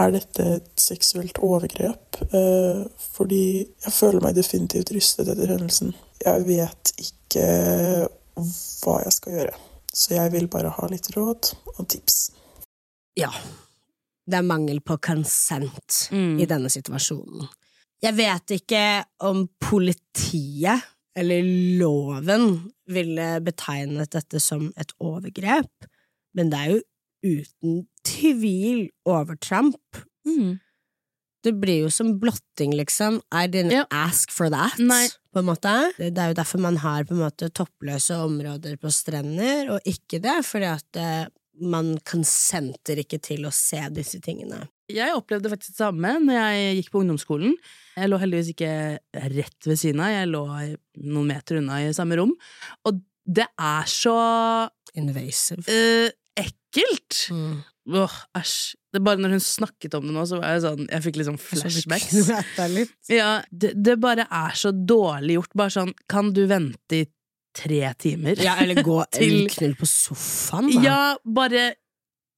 Er 0.00 0.12
dette 0.14 0.44
et 0.56 0.70
seksuelt 0.80 1.38
overgrep? 1.44 2.22
Eh, 2.32 2.84
fordi 3.12 3.44
jeg 3.60 3.92
føler 3.92 4.24
meg 4.24 4.38
definitivt 4.38 4.92
rystet 4.94 5.28
etter 5.28 5.52
hendelsen. 5.52 5.92
Jeg 6.22 6.46
vet 6.48 6.94
ikke 7.02 7.46
hva 8.82 9.02
jeg 9.04 9.16
skal 9.18 9.36
gjøre. 9.38 9.58
Så 9.92 10.14
jeg 10.16 10.32
vil 10.32 10.48
bare 10.48 10.72
ha 10.72 10.88
litt 10.88 11.10
råd 11.16 11.52
og 11.76 11.84
tips. 11.92 12.30
Ja. 13.18 13.28
Det 14.32 14.38
er 14.40 14.46
mangel 14.48 14.80
på 14.80 14.96
consent 15.04 16.06
Mm. 16.12 16.38
i 16.40 16.46
denne 16.48 16.70
situasjonen. 16.72 17.48
Jeg 18.02 18.16
vet 18.18 18.54
ikke 18.56 19.04
om 19.28 19.44
politiet 19.62 20.82
eller 21.14 21.44
loven 21.78 22.72
ville 22.88 23.26
betegnet 23.44 24.10
dette 24.16 24.40
som 24.40 24.70
et 24.80 24.92
overgrep, 24.98 25.86
men 26.34 26.50
det 26.50 26.58
er 26.58 26.70
jo 26.72 26.80
uten 27.22 27.74
tvil 28.08 28.86
overtramp. 29.06 30.00
Mm. 30.26 30.56
Det 31.44 31.52
blir 31.60 31.82
jo 31.84 31.90
som 31.90 32.14
blotting, 32.22 32.72
liksom. 32.78 33.20
I 33.34 33.46
didn't 33.50 33.72
Ja. 33.72 33.84
ask 33.90 34.30
for 34.30 34.48
that, 34.48 34.78
Nei. 34.78 35.08
på 35.34 35.40
en 35.40 35.44
måte. 35.46 35.92
Det 35.98 36.14
det 36.14 36.18
er 36.22 36.28
jo 36.32 36.34
derfor 36.40 36.60
man 36.60 36.76
har 36.78 37.04
på 37.04 37.12
en 37.14 37.22
måte 37.28 37.50
toppløse 37.52 38.14
områder 38.14 38.76
på 38.78 38.90
strender, 38.90 39.70
og 39.70 39.80
ikke 39.84 40.20
det, 40.22 40.44
fordi 40.46 40.64
at 40.72 40.96
eh, 40.96 41.26
man 41.60 41.94
konsenter 42.08 43.02
ikke 43.02 43.18
til 43.22 43.44
å 43.46 43.52
se 43.54 43.80
disse 43.94 44.20
tingene. 44.24 44.62
Jeg 44.92 45.14
opplevde 45.16 45.50
faktisk 45.52 45.74
det 45.74 45.84
samme 45.84 46.14
når 46.24 46.38
jeg 46.38 46.76
gikk 46.78 46.92
på 46.92 47.02
ungdomsskolen. 47.02 47.56
Jeg 47.96 48.10
lå 48.10 48.18
heldigvis 48.20 48.52
ikke 48.54 48.72
rett 49.34 49.68
ved 49.68 49.80
siden 49.80 50.02
av, 50.04 50.12
jeg 50.14 50.30
lå 50.32 50.44
noen 51.04 51.28
meter 51.28 51.60
unna 51.60 51.82
i 51.84 51.92
samme 51.96 52.18
rom. 52.20 52.32
Og 52.88 53.02
det 53.22 53.48
er 53.60 53.90
så 53.90 54.16
Invasive. 54.98 55.64
Uh, 55.64 56.10
ekkelt! 56.36 57.28
Mm. 57.32 57.62
Åh, 57.96 58.16
æsj. 58.38 58.74
Det 58.92 59.00
er 59.00 59.04
Bare 59.06 59.22
når 59.24 59.38
hun 59.38 59.42
snakket 59.42 59.94
om 59.96 60.04
det 60.04 60.12
nå, 60.14 60.24
så 60.28 60.38
var 60.38 60.52
jeg 60.52 60.62
sånn 60.66 60.82
Jeg 60.84 61.04
fikk 61.06 61.18
sånn 61.26 61.40
flashbacks. 61.40 62.18
Ja, 63.10 63.30
det, 63.48 63.72
det 63.80 63.96
bare 64.02 64.26
er 64.28 64.58
så 64.58 64.70
dårlig 64.76 65.38
gjort. 65.38 65.56
Bare 65.56 65.74
sånn, 65.74 65.94
kan 66.12 66.30
du 66.36 66.44
vente 66.50 67.00
i 67.00 67.06
tre 67.56 67.80
timer? 68.00 68.38
Ja, 68.42 68.56
eller 68.62 68.82
gå 68.84 68.98
Til- 69.14 69.48
knull 69.52 69.74
på 69.80 69.88
sofaen, 69.88 70.70
da. 70.74 70.82
Ja, 70.84 71.00
bare 71.24 71.72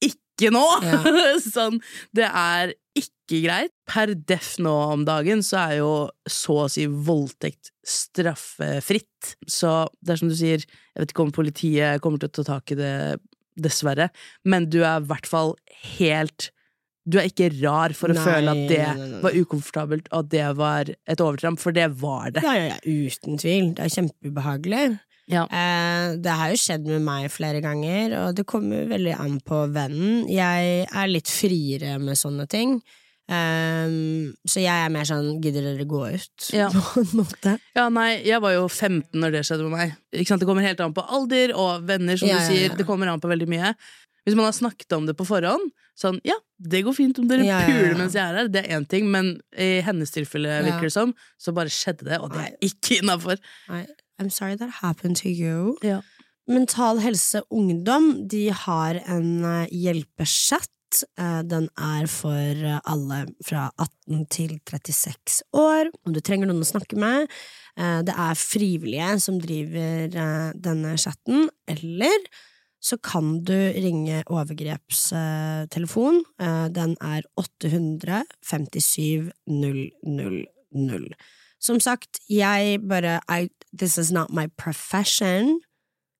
ikke 0.04 0.50
nå! 0.54 0.64
Ja. 0.84 1.02
sånn, 1.54 1.78
det 2.16 2.26
er 2.28 2.74
ikke 2.98 3.40
greit. 3.46 3.72
Per 3.90 4.12
def 4.28 4.54
nå 4.62 4.72
om 4.94 5.04
dagen 5.06 5.40
så 5.46 5.60
er 5.64 5.76
jo 5.80 5.92
så 6.30 6.58
å 6.64 6.70
si 6.70 6.84
voldtekt 6.86 7.70
straffefritt. 7.86 9.34
Så 9.50 9.72
det 10.04 10.14
er 10.14 10.20
som 10.20 10.30
du 10.30 10.36
sier, 10.38 10.62
jeg 10.66 11.00
vet 11.04 11.14
ikke 11.14 11.24
om 11.26 11.32
politiet 11.34 12.02
kommer 12.04 12.20
til 12.22 12.30
å 12.30 12.36
ta 12.40 12.44
tak 12.54 12.74
i 12.74 12.78
det, 12.78 12.92
dessverre, 13.54 14.08
men 14.50 14.66
du 14.70 14.80
er 14.82 14.98
i 15.02 15.08
hvert 15.08 15.28
fall 15.30 15.54
helt 15.94 16.50
du 17.04 17.18
er 17.20 17.28
ikke 17.28 17.50
rar 17.60 17.92
for 17.96 18.12
å 18.12 18.16
Nei, 18.16 18.24
føle 18.24 18.52
at 18.54 18.62
det 18.70 18.82
nei, 18.84 19.08
nei, 19.12 19.22
var 19.24 19.36
ukomfortabelt, 19.36 20.06
og 20.10 20.22
at 20.22 20.30
det 20.32 20.46
var 20.56 20.92
et 20.92 21.20
overtramp, 21.24 21.60
for 21.60 21.76
det 21.76 21.90
var 22.00 22.32
det. 22.32 22.44
Ja, 22.46 22.54
ja, 22.56 22.70
ja, 22.72 22.78
uten 22.84 23.40
tvil. 23.40 23.74
Det 23.76 23.84
er 23.84 23.92
kjempeubehagelig. 23.98 24.84
Ja. 25.30 25.44
Eh, 25.48 26.16
det 26.20 26.32
har 26.36 26.52
jo 26.52 26.60
skjedd 26.60 26.88
med 26.88 27.04
meg 27.04 27.30
flere 27.32 27.60
ganger, 27.64 28.16
og 28.22 28.36
det 28.38 28.46
kommer 28.48 28.88
veldig 28.88 29.14
an 29.20 29.38
på 29.44 29.62
vennen. 29.72 30.24
Jeg 30.32 30.84
er 30.88 31.12
litt 31.12 31.32
friere 31.32 31.96
med 32.00 32.20
sånne 32.20 32.48
ting. 32.50 32.78
Ehm, 33.32 34.34
så 34.44 34.60
jeg 34.60 34.68
er 34.84 34.90
mer 34.92 35.06
sånn 35.08 35.38
gidder 35.42 35.64
dere 35.70 35.86
gå 35.88 36.02
ut, 36.12 36.48
Ja. 36.60 36.68
på 36.70 37.00
en 37.02 37.12
måte. 37.22 37.56
Ja, 37.76 37.88
nei, 37.92 38.20
jeg 38.26 38.40
var 38.44 38.52
jo 38.56 38.66
15 38.68 39.16
når 39.20 39.32
det 39.38 39.44
skjedde 39.48 39.68
med 39.68 39.76
meg. 39.78 39.94
Det 40.12 40.26
kommer 40.48 40.66
helt 40.66 40.82
an 40.84 40.92
på 40.96 41.04
alder 41.08 41.54
og 41.56 41.86
venner, 41.88 42.18
som 42.20 42.28
Ja, 42.28 42.38
du 42.42 42.50
sier. 42.52 42.68
ja. 42.70 42.74
Det 42.76 42.86
kommer 42.88 43.08
an 43.12 43.22
på 43.24 43.30
veldig 43.32 43.48
mye. 43.48 43.74
Hvis 44.24 44.36
man 44.36 44.46
har 44.48 44.56
snakket 44.56 44.92
om 44.96 45.04
det 45.08 45.16
på 45.18 45.26
forhånd, 45.28 45.72
sånn 46.00 46.16
ja, 46.24 46.34
det 46.58 46.80
går 46.86 46.94
fint 46.96 47.18
om 47.20 47.26
dere 47.28 47.44
puler 47.68 47.94
mens 47.98 48.14
jeg 48.16 48.24
er 48.24 48.38
her, 48.40 48.48
det 48.48 48.62
er 48.64 48.78
én 48.78 48.86
ting, 48.88 49.10
men 49.12 49.34
i 49.56 49.80
hennes 49.84 50.10
tilfelle, 50.14 50.62
virker 50.64 50.88
det 50.88 50.94
som, 50.94 51.12
så 51.38 51.52
bare 51.54 51.68
skjedde 51.72 52.08
det, 52.08 52.18
og 52.24 52.32
det 52.32 52.40
er 52.46 52.54
ikke 52.64 53.02
innafor. 53.02 53.36
I'm 54.20 54.30
sorry 54.32 54.56
that 54.56 54.80
happened 54.80 55.16
to 55.20 55.28
you. 55.28 55.76
Ja. 55.82 56.00
Mental 56.48 56.98
Helse 57.00 57.40
Ungdom 57.52 58.26
de 58.28 58.48
har 58.52 59.00
en 59.08 59.44
eh, 59.44 59.68
hjelpechat. 59.72 60.68
Eh, 61.18 61.42
Den 61.42 61.68
er 61.78 62.06
for 62.10 62.30
eh, 62.70 62.80
alle 62.84 63.26
fra 63.44 63.70
18 63.78 64.26
til 64.30 64.60
36 64.66 65.42
år. 65.52 65.90
Om 66.06 66.12
du 66.14 66.20
trenger 66.20 66.46
noen 66.50 66.62
å 66.64 66.68
snakke 66.68 66.96
med. 67.00 67.28
eh, 67.76 68.02
Det 68.06 68.14
er 68.14 68.34
frivillige 68.38 69.20
som 69.20 69.38
driver 69.40 70.08
denne 70.54 70.96
chatten, 70.98 71.48
eller 71.66 72.18
så 72.84 72.98
kan 73.00 73.42
du 73.44 73.72
ringe 73.72 74.22
overgrepstelefon. 74.28 76.22
Den 76.70 76.96
er 77.00 77.22
857 77.40 79.32
000. 79.46 81.14
Som 81.60 81.80
sagt, 81.80 82.20
jeg 82.28 82.80
bare 82.88 83.20
I, 83.28 83.48
This 83.72 83.96
is 83.98 84.12
not 84.12 84.30
my 84.30 84.48
profession. 84.58 85.60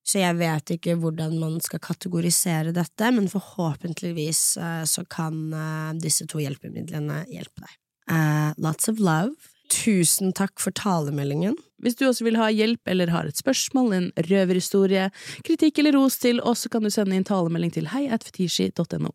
Så 0.05 0.21
jeg 0.21 0.37
vet 0.37 0.75
ikke 0.75 0.99
hvordan 1.01 1.39
man 1.41 1.57
skal 1.65 1.81
kategorisere 1.83 2.75
dette, 2.77 3.09
men 3.17 3.31
forhåpentligvis 3.33 4.43
eh, 4.61 4.83
så 4.89 5.07
kan 5.09 5.39
eh, 5.57 5.95
disse 6.03 6.29
to 6.29 6.43
hjelpemidlene 6.43 7.25
hjelpe 7.33 7.65
deg. 7.65 7.81
Uh, 8.05 8.53
lots 8.61 8.89
of 8.89 9.01
love. 9.01 9.33
Tusen 9.73 10.35
takk 10.37 10.61
for 10.61 10.77
talemeldingen. 10.77 11.57
Hvis 11.81 11.97
du 11.97 12.05
også 12.05 12.27
vil 12.27 12.37
ha 12.37 12.51
hjelp 12.53 12.89
eller 12.93 13.09
har 13.15 13.29
et 13.29 13.41
spørsmål, 13.41 13.95
en 13.97 14.11
røverhistorie, 14.29 15.09
kritikk 15.47 15.81
eller 15.81 15.97
ros 15.97 16.21
til 16.21 16.43
oss, 16.45 16.67
så 16.67 16.73
kan 16.73 16.85
du 16.85 16.93
sende 16.93 17.17
inn 17.17 17.25
talemelding 17.25 17.73
til 17.73 17.89
heiatfetishi.no. 17.95 19.15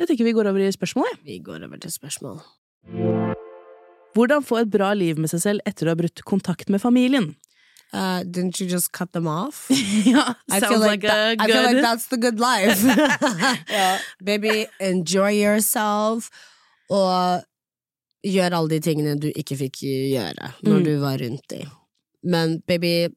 Jeg 0.00 0.08
tenker 0.08 0.26
vi 0.26 0.34
går 0.36 0.50
over 0.50 0.64
i 0.64 0.72
spørsmålet. 0.74 1.20
Vi 1.24 1.38
går 1.44 1.68
over 1.68 1.80
til 1.84 1.92
spørsmål. 1.92 2.40
Hvordan 4.14 4.44
få 4.46 4.60
et 4.62 4.70
bra 4.70 4.92
liv 4.94 5.18
med 5.18 5.30
seg 5.32 5.40
selv 5.42 5.60
etter 5.66 5.86
å 5.88 5.94
ha 5.94 5.98
brutt 5.98 6.22
kontakt 6.26 6.68
med 6.70 6.80
familien? 6.82 7.32
Uh, 7.94 8.22
didn't 8.26 8.58
you 8.60 8.66
just 8.66 8.90
cut 8.92 9.12
them 9.12 9.26
off? 9.30 9.68
ja, 10.04 10.34
I 10.50 10.58
sounds 10.58 10.68
feel 10.72 10.80
like, 10.82 11.02
like, 11.02 11.04
a 11.04 11.08
that, 11.14 11.40
I 11.40 11.46
feel 11.46 11.62
like 11.62 11.82
that's 11.82 12.06
the 12.10 12.18
good 12.18 12.40
life. 12.42 12.82
Baby, 14.24 14.66
enjoy 14.80 15.30
yourself, 15.38 16.30
og 16.90 17.44
gjør 18.26 18.56
alle 18.56 18.72
de 18.72 18.80
tingene 18.80 19.14
du 19.20 19.28
ikke 19.36 19.56
fikk 19.60 19.82
gjøre 19.84 20.54
når 20.64 20.78
Mm. 20.80 20.84
du 20.86 20.92
var 21.02 21.18
rundt 21.20 21.46
de. 21.52 21.60
Men 22.24 22.58
baby, 22.66 23.08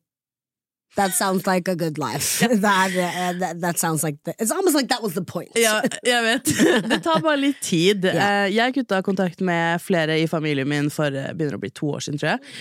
that 0.97 1.13
sounds 1.15 1.47
like 1.47 1.67
a 1.71 1.75
good 1.75 1.97
life. 1.97 2.39
that, 2.65 2.91
uh, 2.91 3.33
that, 3.39 3.61
that 3.61 3.79
sounds 3.79 4.03
like 4.03 4.17
the, 4.25 4.33
It's 4.39 4.51
almost 4.51 4.75
like 4.75 4.89
that 4.89 5.01
was 5.03 5.13
the 5.13 5.23
point. 5.23 5.51
Ja, 5.55 5.79
jeg 6.05 6.23
vet. 6.25 6.51
Det 6.91 6.99
tar 7.05 7.21
bare 7.23 7.39
litt 7.39 7.61
tid. 7.63 8.05
Eh, 8.05 8.47
Jeg 8.53 8.75
kutta 8.75 9.01
kontakt 9.05 9.41
med 9.41 9.81
flere 9.81 10.17
i 10.19 10.27
familien 10.27 10.67
min 10.69 10.89
for 10.93 11.13
eh, 11.13 11.31
begynner 11.37 11.57
å 11.59 11.63
bli 11.63 11.71
to 11.71 11.93
år 11.97 12.03
siden, 12.05 12.19
tror 12.21 12.35
jeg. 12.35 12.57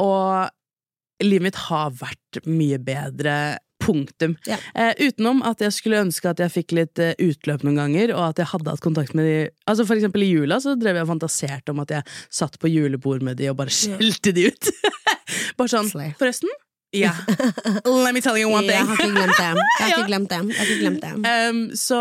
Og 0.00 1.24
livet 1.24 1.50
mitt 1.50 1.60
har 1.68 1.94
vært 2.00 2.42
mye 2.48 2.80
bedre. 2.82 3.36
Punktum. 3.84 4.36
Ja. 4.48 4.56
Eh, 4.80 4.94
utenom 5.10 5.42
at 5.44 5.60
jeg 5.60 5.74
skulle 5.76 5.98
ønske 6.00 6.30
at 6.30 6.38
jeg 6.40 6.52
fikk 6.54 6.72
litt 6.78 7.00
eh, 7.02 7.10
utløp 7.20 7.66
noen 7.66 7.76
ganger, 7.82 8.14
og 8.16 8.30
at 8.30 8.40
jeg 8.40 8.48
hadde 8.54 8.72
hatt 8.72 8.80
kontakt 8.84 9.12
med 9.18 9.26
de 9.28 9.34
Altså 9.68 9.84
For 9.84 9.98
eksempel 9.98 10.24
i 10.24 10.30
jula 10.30 10.56
så 10.62 10.72
drev 10.78 10.96
jeg 10.96 11.04
og 11.04 11.10
fantaserte 11.10 11.74
om 11.74 11.82
at 11.82 11.92
jeg 11.92 12.14
satt 12.32 12.56
på 12.62 12.70
julebord 12.70 13.26
med 13.26 13.36
de 13.42 13.50
og 13.52 13.58
bare 13.60 13.74
skjelte 13.74 14.32
de 14.32 14.46
ut. 14.48 14.70
bare 15.58 15.72
sånn 15.74 15.90
Forresten? 16.16 16.54
Ja. 16.94 17.10
Let 18.04 18.14
me 18.14 18.20
tell 18.22 18.36
you 18.38 18.48
one 18.52 18.66
Jeg 18.68 18.76
thing. 18.78 18.86
har 18.86 18.94
ikke 19.02 19.14
glemt 19.16 19.38
det. 19.38 19.48
Jeg 19.50 19.88
har 19.88 19.88
ikke 19.94 20.08
glemt. 20.10 20.30
Jeg 20.34 20.58
har 20.58 20.66
ikke 20.70 20.80
glemt 20.84 21.02
det. 21.02 21.12
Um, 21.50 21.62
så, 21.76 21.98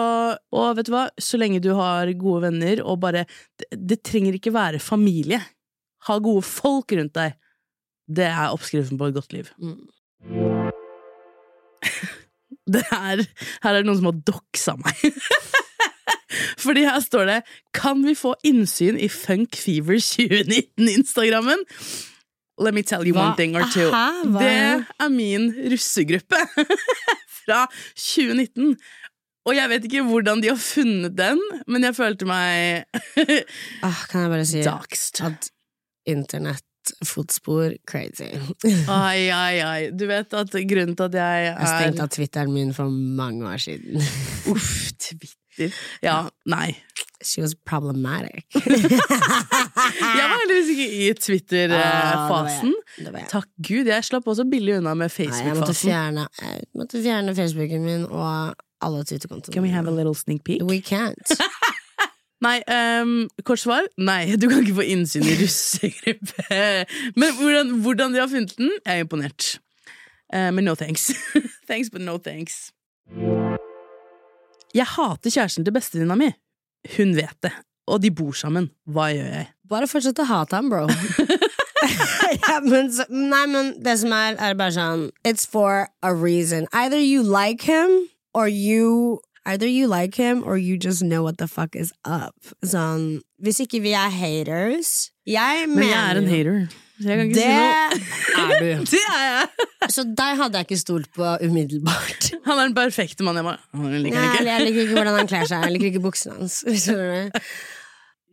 og 0.53 0.75
vet 0.77 0.85
du 0.89 0.93
hva, 0.93 1.07
så 1.17 1.39
lenge 1.41 1.61
du 1.63 1.71
har 1.77 2.11
gode 2.19 2.41
venner, 2.47 2.83
og 2.85 2.99
bare 3.01 3.25
Det, 3.59 3.67
det 3.73 3.99
trenger 4.05 4.33
ikke 4.37 4.53
være 4.53 4.79
familie. 4.83 5.39
Ha 6.07 6.17
gode 6.21 6.43
folk 6.45 6.91
rundt 6.93 7.15
deg. 7.17 7.33
Det 8.07 8.25
er 8.27 8.51
oppskriften 8.53 8.99
på 8.99 9.07
et 9.09 9.15
godt 9.17 9.33
liv. 9.33 9.49
Mm. 9.57 9.87
Det 12.73 12.79
her, 12.87 13.19
her 13.63 13.73
er 13.73 13.81
det 13.81 13.87
noen 13.89 13.97
som 13.99 14.07
har 14.07 14.19
doxa 14.23 14.73
meg. 14.79 14.95
Fordi 16.63 16.85
her 16.87 16.99
står 17.03 17.25
det 17.27 17.39
'Kan 17.75 18.05
vi 18.07 18.13
få 18.15 18.33
innsyn 18.47 18.95
i 18.97 19.09
Funk 19.11 19.55
Fever 19.59 19.99
2019-instagrammen'? 19.99 21.65
Let 22.59 22.73
me 22.73 22.83
tell 22.83 23.03
you 23.07 23.13
Hva- 23.15 23.29
one 23.29 23.35
thing 23.35 23.55
or 23.55 23.63
two. 23.73 23.89
Aha, 23.89 24.23
Det 24.39 24.49
er- 24.49 24.83
er 24.99 25.09
min 25.09 25.47
russegruppe 25.71 26.37
fra 27.43 27.63
2019. 27.95 28.75
Og 29.45 29.55
jeg 29.57 29.69
vet 29.69 29.83
ikke 29.89 30.03
hvordan 30.07 30.39
de 30.43 30.47
har 30.53 30.55
funnet 30.55 31.15
den, 31.17 31.39
men 31.67 31.83
jeg 31.83 31.95
følte 31.97 32.25
meg 32.29 32.85
Ah, 33.83 34.05
kan 34.09 34.21
jeg 34.21 34.29
bare 34.31 34.45
si 34.45 34.61
doxed. 34.63 35.19
at 35.25 35.49
internettfotspor 36.07 37.73
crazy. 37.89 38.29
Ai, 38.87 39.27
ai, 39.33 39.59
ai. 39.65 39.89
Du 39.91 40.05
vet 40.07 40.31
at 40.33 40.49
grunnen 40.53 40.95
til 40.95 41.03
at 41.09 41.13
jeg 41.19 41.49
Jeg 41.57 41.67
stengte 41.73 41.99
er 41.99 42.03
av 42.07 42.09
Twitteren 42.15 42.53
min 42.53 42.71
for 42.73 42.87
mange 42.93 43.43
år 43.49 43.57
siden. 43.59 43.99
Uff, 44.53 44.91
Twitter. 44.99 45.73
Ja, 46.03 46.29
nei. 46.45 46.77
She 47.23 47.41
was 47.41 47.53
problematic. 47.55 48.43
Jeg 49.99 50.27
var 50.29 50.37
heldigvis 50.41 50.69
ikke 50.73 50.87
i 50.91 51.07
Twitter-fasen. 51.19 52.73
Ah. 53.07 53.25
Takk 53.31 53.49
Gud, 53.67 53.89
jeg 53.89 54.05
slapp 54.05 54.27
også 54.27 54.45
billig 54.49 54.77
unna 54.79 54.93
med 54.97 55.09
jeg 55.09 55.15
Facebook-fasen. 55.17 55.89
fjerne, 55.89 56.27
jeg 56.41 56.67
måtte 56.77 57.01
fjerne 57.03 57.35
Facebooken 57.35 57.85
min 57.85 58.05
og 58.09 58.55
alle 58.83 59.03
Twitter-kontoene. 59.03 59.53
Can 59.53 59.63
we 59.63 59.69
have 59.69 59.87
a 59.87 59.95
little 59.95 60.15
sneak 60.15 60.43
peek? 60.43 60.63
We 60.63 60.81
can't. 60.81 61.33
Nei, 62.43 62.59
um, 62.67 63.29
kort 63.47 63.61
svar. 63.61 63.85
Nei, 63.97 64.35
du 64.35 64.49
kan 64.51 64.63
ikke 64.65 64.75
få 64.81 64.85
innsyn 64.91 65.23
i 65.23 65.35
russegruppe. 65.39 66.63
Men 67.19 67.37
hvordan, 67.39 67.75
hvordan 67.85 68.15
de 68.15 68.19
har 68.19 68.31
funnet 68.31 68.57
den, 68.57 68.71
jeg 68.83 68.97
er 68.97 69.05
imponert. 69.05 69.53
Uh, 70.33 70.49
men 70.49 70.65
no 70.65 70.73
thanks. 70.75 71.11
thanks, 71.69 71.91
but 71.93 72.01
no 72.01 72.17
thanks. 72.17 72.71
Jeg 74.73 74.87
hater 74.89 75.29
kjæresten 75.29 75.65
til 75.65 75.75
bestevenninna 75.75 76.17
mi. 76.17 76.31
Hun 76.97 77.13
vet 77.15 77.37
det. 77.45 77.51
Og 77.87 78.01
de 78.01 78.09
bor 78.15 78.33
sammen. 78.33 78.71
Hva 78.89 79.11
gjør 79.13 79.29
jeg? 79.29 79.51
Bare 79.73 79.89
fortsett 79.89 80.21
å 80.21 80.27
hate 80.29 80.59
ham, 80.59 80.69
bro. 80.69 80.85
ja, 82.47 82.59
men, 82.63 82.89
så, 82.93 83.05
nei, 83.09 83.43
men 83.51 83.73
det 83.83 83.97
som 83.99 84.13
er, 84.15 84.37
er 84.39 84.55
bare 84.59 84.73
sånn 84.75 85.07
It's 85.27 85.45
for 85.49 85.87
a 86.01 86.13
reason. 86.13 86.67
Either 86.71 86.99
you 86.99 87.23
like 87.23 87.65
him, 87.67 88.07
or 88.33 88.47
you 88.47 89.19
Either 89.45 89.67
you 89.67 89.89
like 89.91 90.15
him, 90.15 90.41
or 90.47 90.55
you 90.57 90.77
just 90.77 91.01
know 91.03 91.21
what 91.21 91.37
the 91.37 91.49
fuck 91.51 91.75
is 91.75 91.91
up. 92.05 92.31
Sånn, 92.63 93.19
hvis 93.43 93.59
ikke 93.59 93.81
vi 93.83 93.91
er 93.91 94.07
haters 94.07 95.11
Jeg 95.27 95.67
Men 95.67 95.83
jeg 95.83 95.99
er 95.99 96.21
en 96.21 96.29
hater. 96.31 96.61
Så 97.01 97.09
jeg 97.09 97.19
kan 97.19 97.27
ikke 97.27 97.35
Det 97.35 97.43
si 97.43 98.37
noe. 98.39 98.45
er 98.53 98.63
du. 98.63 98.85
Det 98.93 99.01
er 99.09 99.25
jeg! 99.27 99.91
Så 99.91 100.05
deg 100.07 100.39
hadde 100.39 100.61
jeg 100.61 100.69
ikke 100.69 100.79
stolt 100.79 101.11
på 101.17 101.33
umiddelbart. 101.43 102.29
Han 102.47 102.55
er 102.55 102.69
den 102.69 102.77
perfekte 102.77 103.27
mannen. 103.27 103.43
Jeg 103.43 103.49
bare, 103.49 103.59
«Å, 103.73 103.83
den 103.91 104.05
liker 104.05 104.15
Nei, 104.15 104.23
han 104.23 104.37
ikke. 104.37 104.47
jeg 104.47 104.67
liker 104.69 104.81
ikke 104.85 104.97
hvordan 105.01 105.19
han 105.19 105.31
kler 105.33 105.49
seg. 105.49 105.65
Jeg 105.67 105.75
liker 105.75 105.91
ikke 105.91 106.05
buksene 106.07 106.39
hans. 106.39 106.61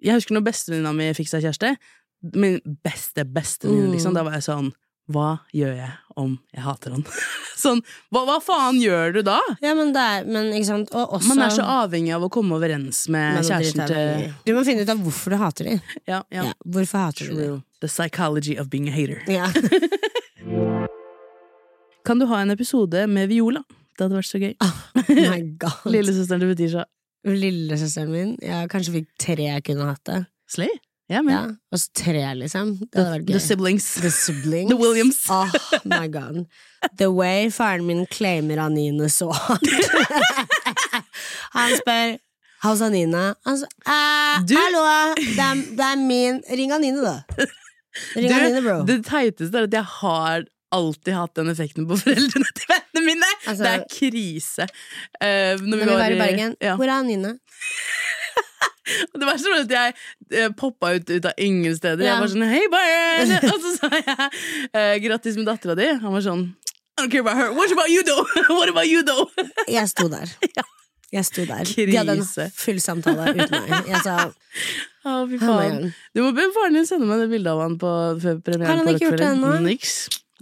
Jeg 0.02 0.14
husker 0.20 0.34
når 0.36 0.44
bestevenninna 0.50 0.92
mi 0.96 1.10
fikk 1.16 1.28
seg 1.28 1.42
kjæreste. 1.44 1.74
Min 2.36 2.60
beste 2.84 3.24
bestevenninne, 3.24 3.88
Mm. 3.88 3.94
liksom. 3.96 4.14
Da 4.14 4.22
var 4.26 4.32
jeg 4.38 4.42
sånn 4.48 4.72
Hva 5.10 5.40
gjør 5.52 5.72
jeg 5.74 5.90
om 6.16 6.38
jeg 6.54 6.62
hater 6.62 6.92
han? 6.94 7.02
sånn, 7.58 7.80
hva, 8.14 8.20
hva 8.28 8.36
faen 8.44 8.76
gjør 8.78 9.12
du 9.16 9.22
da? 9.26 9.40
Ja, 9.64 9.72
men 9.74 9.90
det 9.96 9.98
er 10.04 10.24
Men 10.28 10.52
ikke 10.54 10.68
sant. 10.68 10.92
Og 10.94 11.16
også 11.18 11.28
Man 11.32 11.40
er 11.42 11.50
så 11.50 11.64
avhengig 11.66 12.12
av 12.14 12.22
å 12.22 12.30
komme 12.30 12.54
overens 12.54 13.08
med 13.10 13.40
kjæresten 13.42 13.86
til 13.90 14.34
Du 14.46 14.52
må 14.54 14.62
finne 14.68 14.82
ut 14.86 14.92
av 14.92 14.98
hvorfor 15.02 15.30
du 15.34 15.36
hater 15.40 15.64
dem. 15.72 15.80
ja, 16.06 16.22
ja. 16.30 16.44
Ja, 16.44 16.52
hvorfor 16.64 16.98
hater 17.08 17.26
du 17.32 17.34
dem? 17.40 17.64
The 17.80 17.88
psychology 17.88 18.56
of 18.60 18.68
being 18.70 18.86
a 18.88 18.92
hater. 18.92 19.24
Ja. 19.26 19.48
Kan 22.04 22.18
du 22.18 22.26
ha 22.26 22.40
en 22.40 22.50
episode 22.50 23.06
med 23.06 23.28
Viola? 23.28 23.62
Det 23.98 24.06
hadde 24.06 24.16
vært 24.16 24.30
så 24.30 24.38
gøy. 24.40 24.54
Oh 24.64 24.76
my 25.10 25.40
god. 25.62 25.82
Lillesøsteren 25.92 26.40
til 26.40 26.52
Fetisha. 26.54 26.84
Lillesøsteren 27.26 28.10
min. 28.14 28.36
Jeg 28.42 28.70
kanskje 28.72 28.94
fikk 29.00 29.10
tre 29.20 29.42
jeg 29.50 29.64
kunne 29.66 29.90
hatt 29.90 30.04
det. 30.08 30.22
Slay? 30.50 30.70
Ja, 31.10 31.20
Ja, 31.26 31.40
Og 31.74 31.78
så 31.82 31.88
tre, 31.94 32.22
liksom. 32.38 32.76
Det 32.86 32.94
hadde 32.94 33.10
vært 33.16 33.26
The 33.32 33.40
siblings. 33.42 33.86
The 33.98 34.10
siblings. 34.14 34.70
The 34.70 34.76
Williams. 34.78 35.24
Oh 35.28 35.50
my 35.84 36.06
god. 36.08 36.44
The 36.96 37.10
way 37.10 37.50
faren 37.50 37.82
min 37.86 38.06
claimer 38.06 38.58
Anine 38.62 39.08
så. 39.10 39.32
Han 41.56 41.76
spør 41.80 42.16
How's 42.64 42.82
Anine? 42.84 43.22
Han 43.46 43.56
sier 43.58 43.68
eh, 43.88 44.42
Du- 44.46 44.56
Hallo, 44.58 44.82
det 45.16 45.40
er, 45.40 45.54
det 45.76 45.84
er 45.86 45.96
min 46.06 46.42
Ring 46.50 46.72
Anine, 46.76 47.00
da. 47.02 47.22
Ring 48.16 48.32
Anine, 48.36 48.60
bro. 48.62 48.82
det 48.86 49.00
teiteste 49.08 49.58
er 49.58 49.62
at 49.68 49.72
jeg 49.80 49.84
har 49.96 50.44
alltid 50.74 51.14
hatt 51.16 51.34
den 51.38 51.50
effekten 51.52 51.86
på 51.90 51.98
foreldrene 52.02 52.52
til 52.56 52.70
vennene 52.70 53.06
mine! 53.06 53.30
Altså- 53.46 53.64
det 53.64 53.72
er 53.74 53.84
krise. 53.90 54.68
Uh, 55.20 55.54
når 55.60 55.66
Når 55.66 55.82
vi 55.84 55.90
var 55.92 56.16
i 56.16 56.20
Bergen. 56.20 56.56
Ja. 56.62 56.76
Hvor 56.80 56.88
er 56.88 56.96
Anine? 56.98 57.36
Det 58.90 59.22
var 59.22 59.36
sånn 59.38 59.60
at 59.60 59.70
jeg 59.70 59.92
eh, 60.34 60.48
poppa 60.58 60.88
ut, 60.96 61.10
ut 61.12 61.26
av 61.28 61.36
ingen 61.38 61.76
steder. 61.76 62.02
Ja. 62.02 62.16
Jeg 62.16 62.22
var 62.24 62.30
sånn 62.32 62.46
'hei, 62.48 62.62
Bayern!' 62.72 63.34
Og 63.52 63.60
så 63.62 63.70
sa 63.76 63.90
jeg 63.94 64.16
eh, 64.72 64.96
'grattis 65.04 65.36
med 65.38 65.46
dattera 65.46 65.76
di'. 65.78 65.92
Han 66.02 66.16
var 66.16 66.24
sånn 66.24 66.42
'I 66.50 67.04
don't 67.04 67.12
care 67.12 67.22
about 67.22 67.38
her. 67.38 67.52
What 67.54 67.70
about 67.70 67.92
you, 67.92 68.02
though?' 68.02 68.26
What 68.58 68.72
about 68.72 68.88
you, 68.90 69.04
though? 69.06 69.30
Jeg 69.70 69.86
sto 69.92 70.08
der. 70.10 70.32
Jeg 71.12 71.24
sto 71.28 71.44
der. 71.46 71.62
Krise. 71.66 71.86
De 71.86 71.96
hadde 72.00 72.16
en 72.18 72.50
full 72.54 72.80
samtale 72.82 73.30
uten 73.34 73.54
meg. 73.68 73.86
Jeg 73.92 74.02
sa 74.06 74.16
Å, 75.00 75.12
fy 75.30 75.38
oh 75.38 75.44
faen. 75.46 75.94
Du 76.12 76.20
må 76.26 76.34
be 76.36 76.44
faren 76.52 76.74
din 76.76 76.88
sende 76.88 77.06
meg 77.08 77.22
det 77.22 77.30
bildet 77.30 77.54
av 77.54 77.62
han 77.64 77.78
på 77.80 77.92
premieren. 78.44 78.66
Har 78.68 78.82
han 78.82 78.90
ikke 78.92 79.06
gjort 79.06 79.22
det 79.22 79.30
ennå? 79.30 79.52
Niks. 79.64 79.94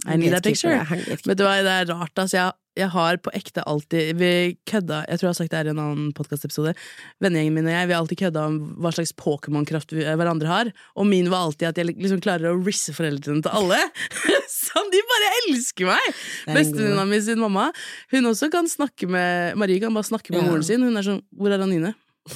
I 0.07 0.15
need 0.15 0.31
that 0.31 0.43
picture. 0.43 0.79
Vet 0.87 1.37
du 1.37 1.43
hva, 1.43 1.57
det 1.63 1.71
er 1.73 1.89
rart, 1.91 2.13
altså. 2.15 2.37
Jeg, 2.37 2.51
jeg 2.79 2.89
har 2.93 3.17
på 3.19 3.31
ekte 3.35 3.63
alltid 3.67 4.13
Vi 4.15 4.29
kødda 4.69 5.01
Jeg 5.09 5.19
tror 5.19 5.25
jeg 5.27 5.29
har 5.33 5.37
sagt 5.41 5.51
det 5.51 5.57
her 5.59 5.67
i 5.67 5.71
en 5.73 5.81
annen 5.83 6.13
podkastepisode. 6.15 6.71
Vennegjengen 7.19 7.57
min 7.57 7.67
og 7.67 7.73
jeg 7.73 7.89
vi 7.89 7.93
har 7.93 7.99
alltid 7.99 8.19
kødda 8.21 8.43
om 8.47 8.55
hva 8.79 8.91
slags 8.95 9.11
Pokémon-kraft 9.19 9.91
hverandre 9.91 10.47
har. 10.47 10.71
Og 10.95 11.09
min 11.09 11.27
var 11.33 11.49
alltid 11.49 11.67
at 11.73 11.81
jeg 11.81 11.89
liksom 11.91 12.21
klarer 12.23 12.53
å 12.53 12.61
risse 12.63 12.93
foreldrene 12.95 13.43
til 13.43 13.51
alle. 13.51 13.81
Som 14.69 14.87
de 14.93 15.01
bare 15.11 15.33
elsker 15.41 15.89
meg! 15.89 16.07
en 16.47 16.55
Bestevenninna 16.55 17.05
mi 17.09 17.19
sin 17.25 17.41
mamma. 17.43 17.67
Hun 18.13 18.31
også 18.31 18.47
kan 18.53 18.69
snakke 18.71 19.09
med 19.09 19.57
Marie 19.59 19.81
kan 19.83 19.93
bare 19.93 20.07
snakke 20.07 20.31
med 20.31 20.43
Ja. 20.43 20.47
moren 20.47 20.63
sin. 20.63 20.81
Hun 20.85 20.95
er 20.95 21.03
sånn 21.03 21.21
'Hvor 21.35 21.51
er 21.51 21.59
Anine? 21.65 21.95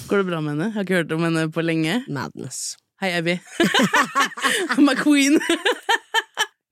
Går 0.09 0.17
det 0.23 0.27
bra 0.27 0.41
med 0.41 0.57
henne?' 0.57 0.73
Jeg 0.73 0.73
har 0.73 0.83
ikke 0.83 0.99
hørt 0.99 1.11
om 1.15 1.23
henne 1.23 1.47
på 1.53 1.63
lenge. 1.63 2.03
Madness. 2.09 2.75
Hei, 2.99 3.11
Abby. 3.17 3.39
My 4.79 4.95
queen. 4.95 5.39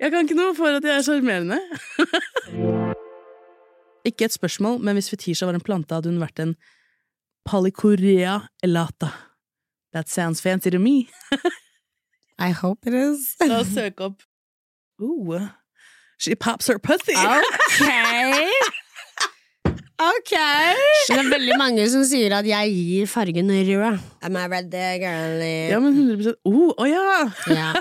jeg 0.01 0.11
kan 0.11 0.25
ikke 0.25 0.37
noe 0.37 0.53
for 0.57 0.77
at 0.79 0.85
jeg 0.85 0.97
er 0.97 1.05
sjarmerende. 1.05 1.59
ikke 4.09 4.25
et 4.25 4.33
spørsmål, 4.33 4.79
men 4.81 4.97
hvis 4.97 5.11
Fetisha 5.13 5.45
var 5.45 5.57
en 5.57 5.65
plante, 5.65 5.93
hadde 5.93 6.09
hun 6.09 6.21
vært 6.23 6.41
en 6.41 6.55
palicorea 7.45 8.39
elata. 8.65 9.11
That 9.93 10.09
sounds 10.09 10.41
fancy 10.41 10.71
to 10.71 10.79
me. 10.79 11.09
I 12.39 12.49
hope 12.51 12.87
it 12.87 12.93
is. 12.93 13.35
La 13.45 13.61
oss 13.61 13.73
søke 13.75 14.09
opp. 14.09 14.23
Ooh. 15.01 15.49
She 16.17 16.35
pops 16.35 16.67
her 16.67 16.77
pussy. 16.77 17.13
Okay. 17.17 18.49
Ok! 20.01 20.33
Det 20.33 21.17
er 21.17 21.29
veldig 21.29 21.57
mange 21.61 21.85
som 21.93 22.01
sier 22.09 22.33
at 22.33 22.45
jeg 22.49 22.73
gir 22.73 23.09
fargen 23.09 23.49
rød. 23.53 23.99
Am 24.25 24.37
I 24.37 24.47
red 24.49 24.71
there, 24.73 24.97
girlie? 25.01 25.69
Ja, 25.69 25.81
men 25.81 25.93
100 25.93 26.33
Å 26.33 26.53
oh, 26.73 26.85
ja! 26.89 27.27
Ja. 27.53 27.73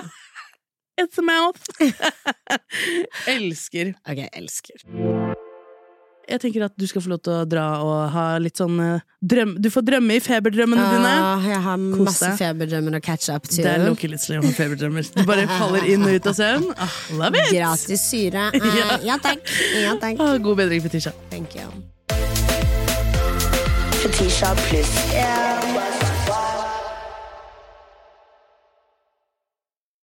It's 0.97 1.17
a 1.17 1.21
mouth! 1.21 1.61
Elsker. 3.27 3.93
Ok, 4.09 4.19
elsker. 4.33 4.83
Jeg 6.31 6.39
tenker 6.39 6.63
at 6.67 6.75
du 6.79 6.85
skal 6.87 7.01
få 7.03 7.09
lov 7.11 7.19
til 7.25 7.33
å 7.33 7.45
dra 7.49 7.63
og 7.83 7.95
ha 8.13 8.25
litt 8.39 8.59
sånn 8.61 8.77
eh, 8.79 9.01
drøm... 9.19 9.55
Du 9.59 9.67
får 9.73 9.83
drømme 9.87 10.15
i 10.15 10.21
feberdrømmene 10.23 10.83
dine. 10.93 11.09
Ah, 11.11 11.41
jeg 11.43 11.59
har 11.65 11.81
Kose. 11.81 12.05
masse 12.07 12.29
feberdrømmer 12.39 12.99
å 12.99 13.01
catch 13.03 13.31
up 13.33 13.49
til. 13.49 13.65
Det 13.65 13.71
er 13.73 13.83
low-key 13.87 14.11
litt 14.13 14.23
slem 14.23 14.45
med 14.45 14.55
feberdrømmer. 14.55 15.09
Du 15.15 15.23
bare 15.27 15.47
faller 15.49 15.87
inn 15.91 16.05
og 16.07 16.15
ut 16.15 16.29
av 16.31 16.37
søvn. 16.37 16.69
Ah, 16.77 16.99
love 17.19 17.41
it! 17.41 17.51
Gratis 17.55 18.05
syre. 18.11 18.47
Uh, 18.55 18.69
Ja. 18.79 18.99
ja 19.11 19.17
takk. 19.23 19.43
Ja 19.81 19.97
takk. 19.99 20.21
Ah, 20.23 20.37
god 20.43 20.61
bedring, 20.61 20.85
Fetisha. 20.85 21.11
Thank 21.33 21.57
you. 21.57 21.67
Fetisha 24.03 24.53
pluss. 24.69 24.95
Yeah. 25.11 26.00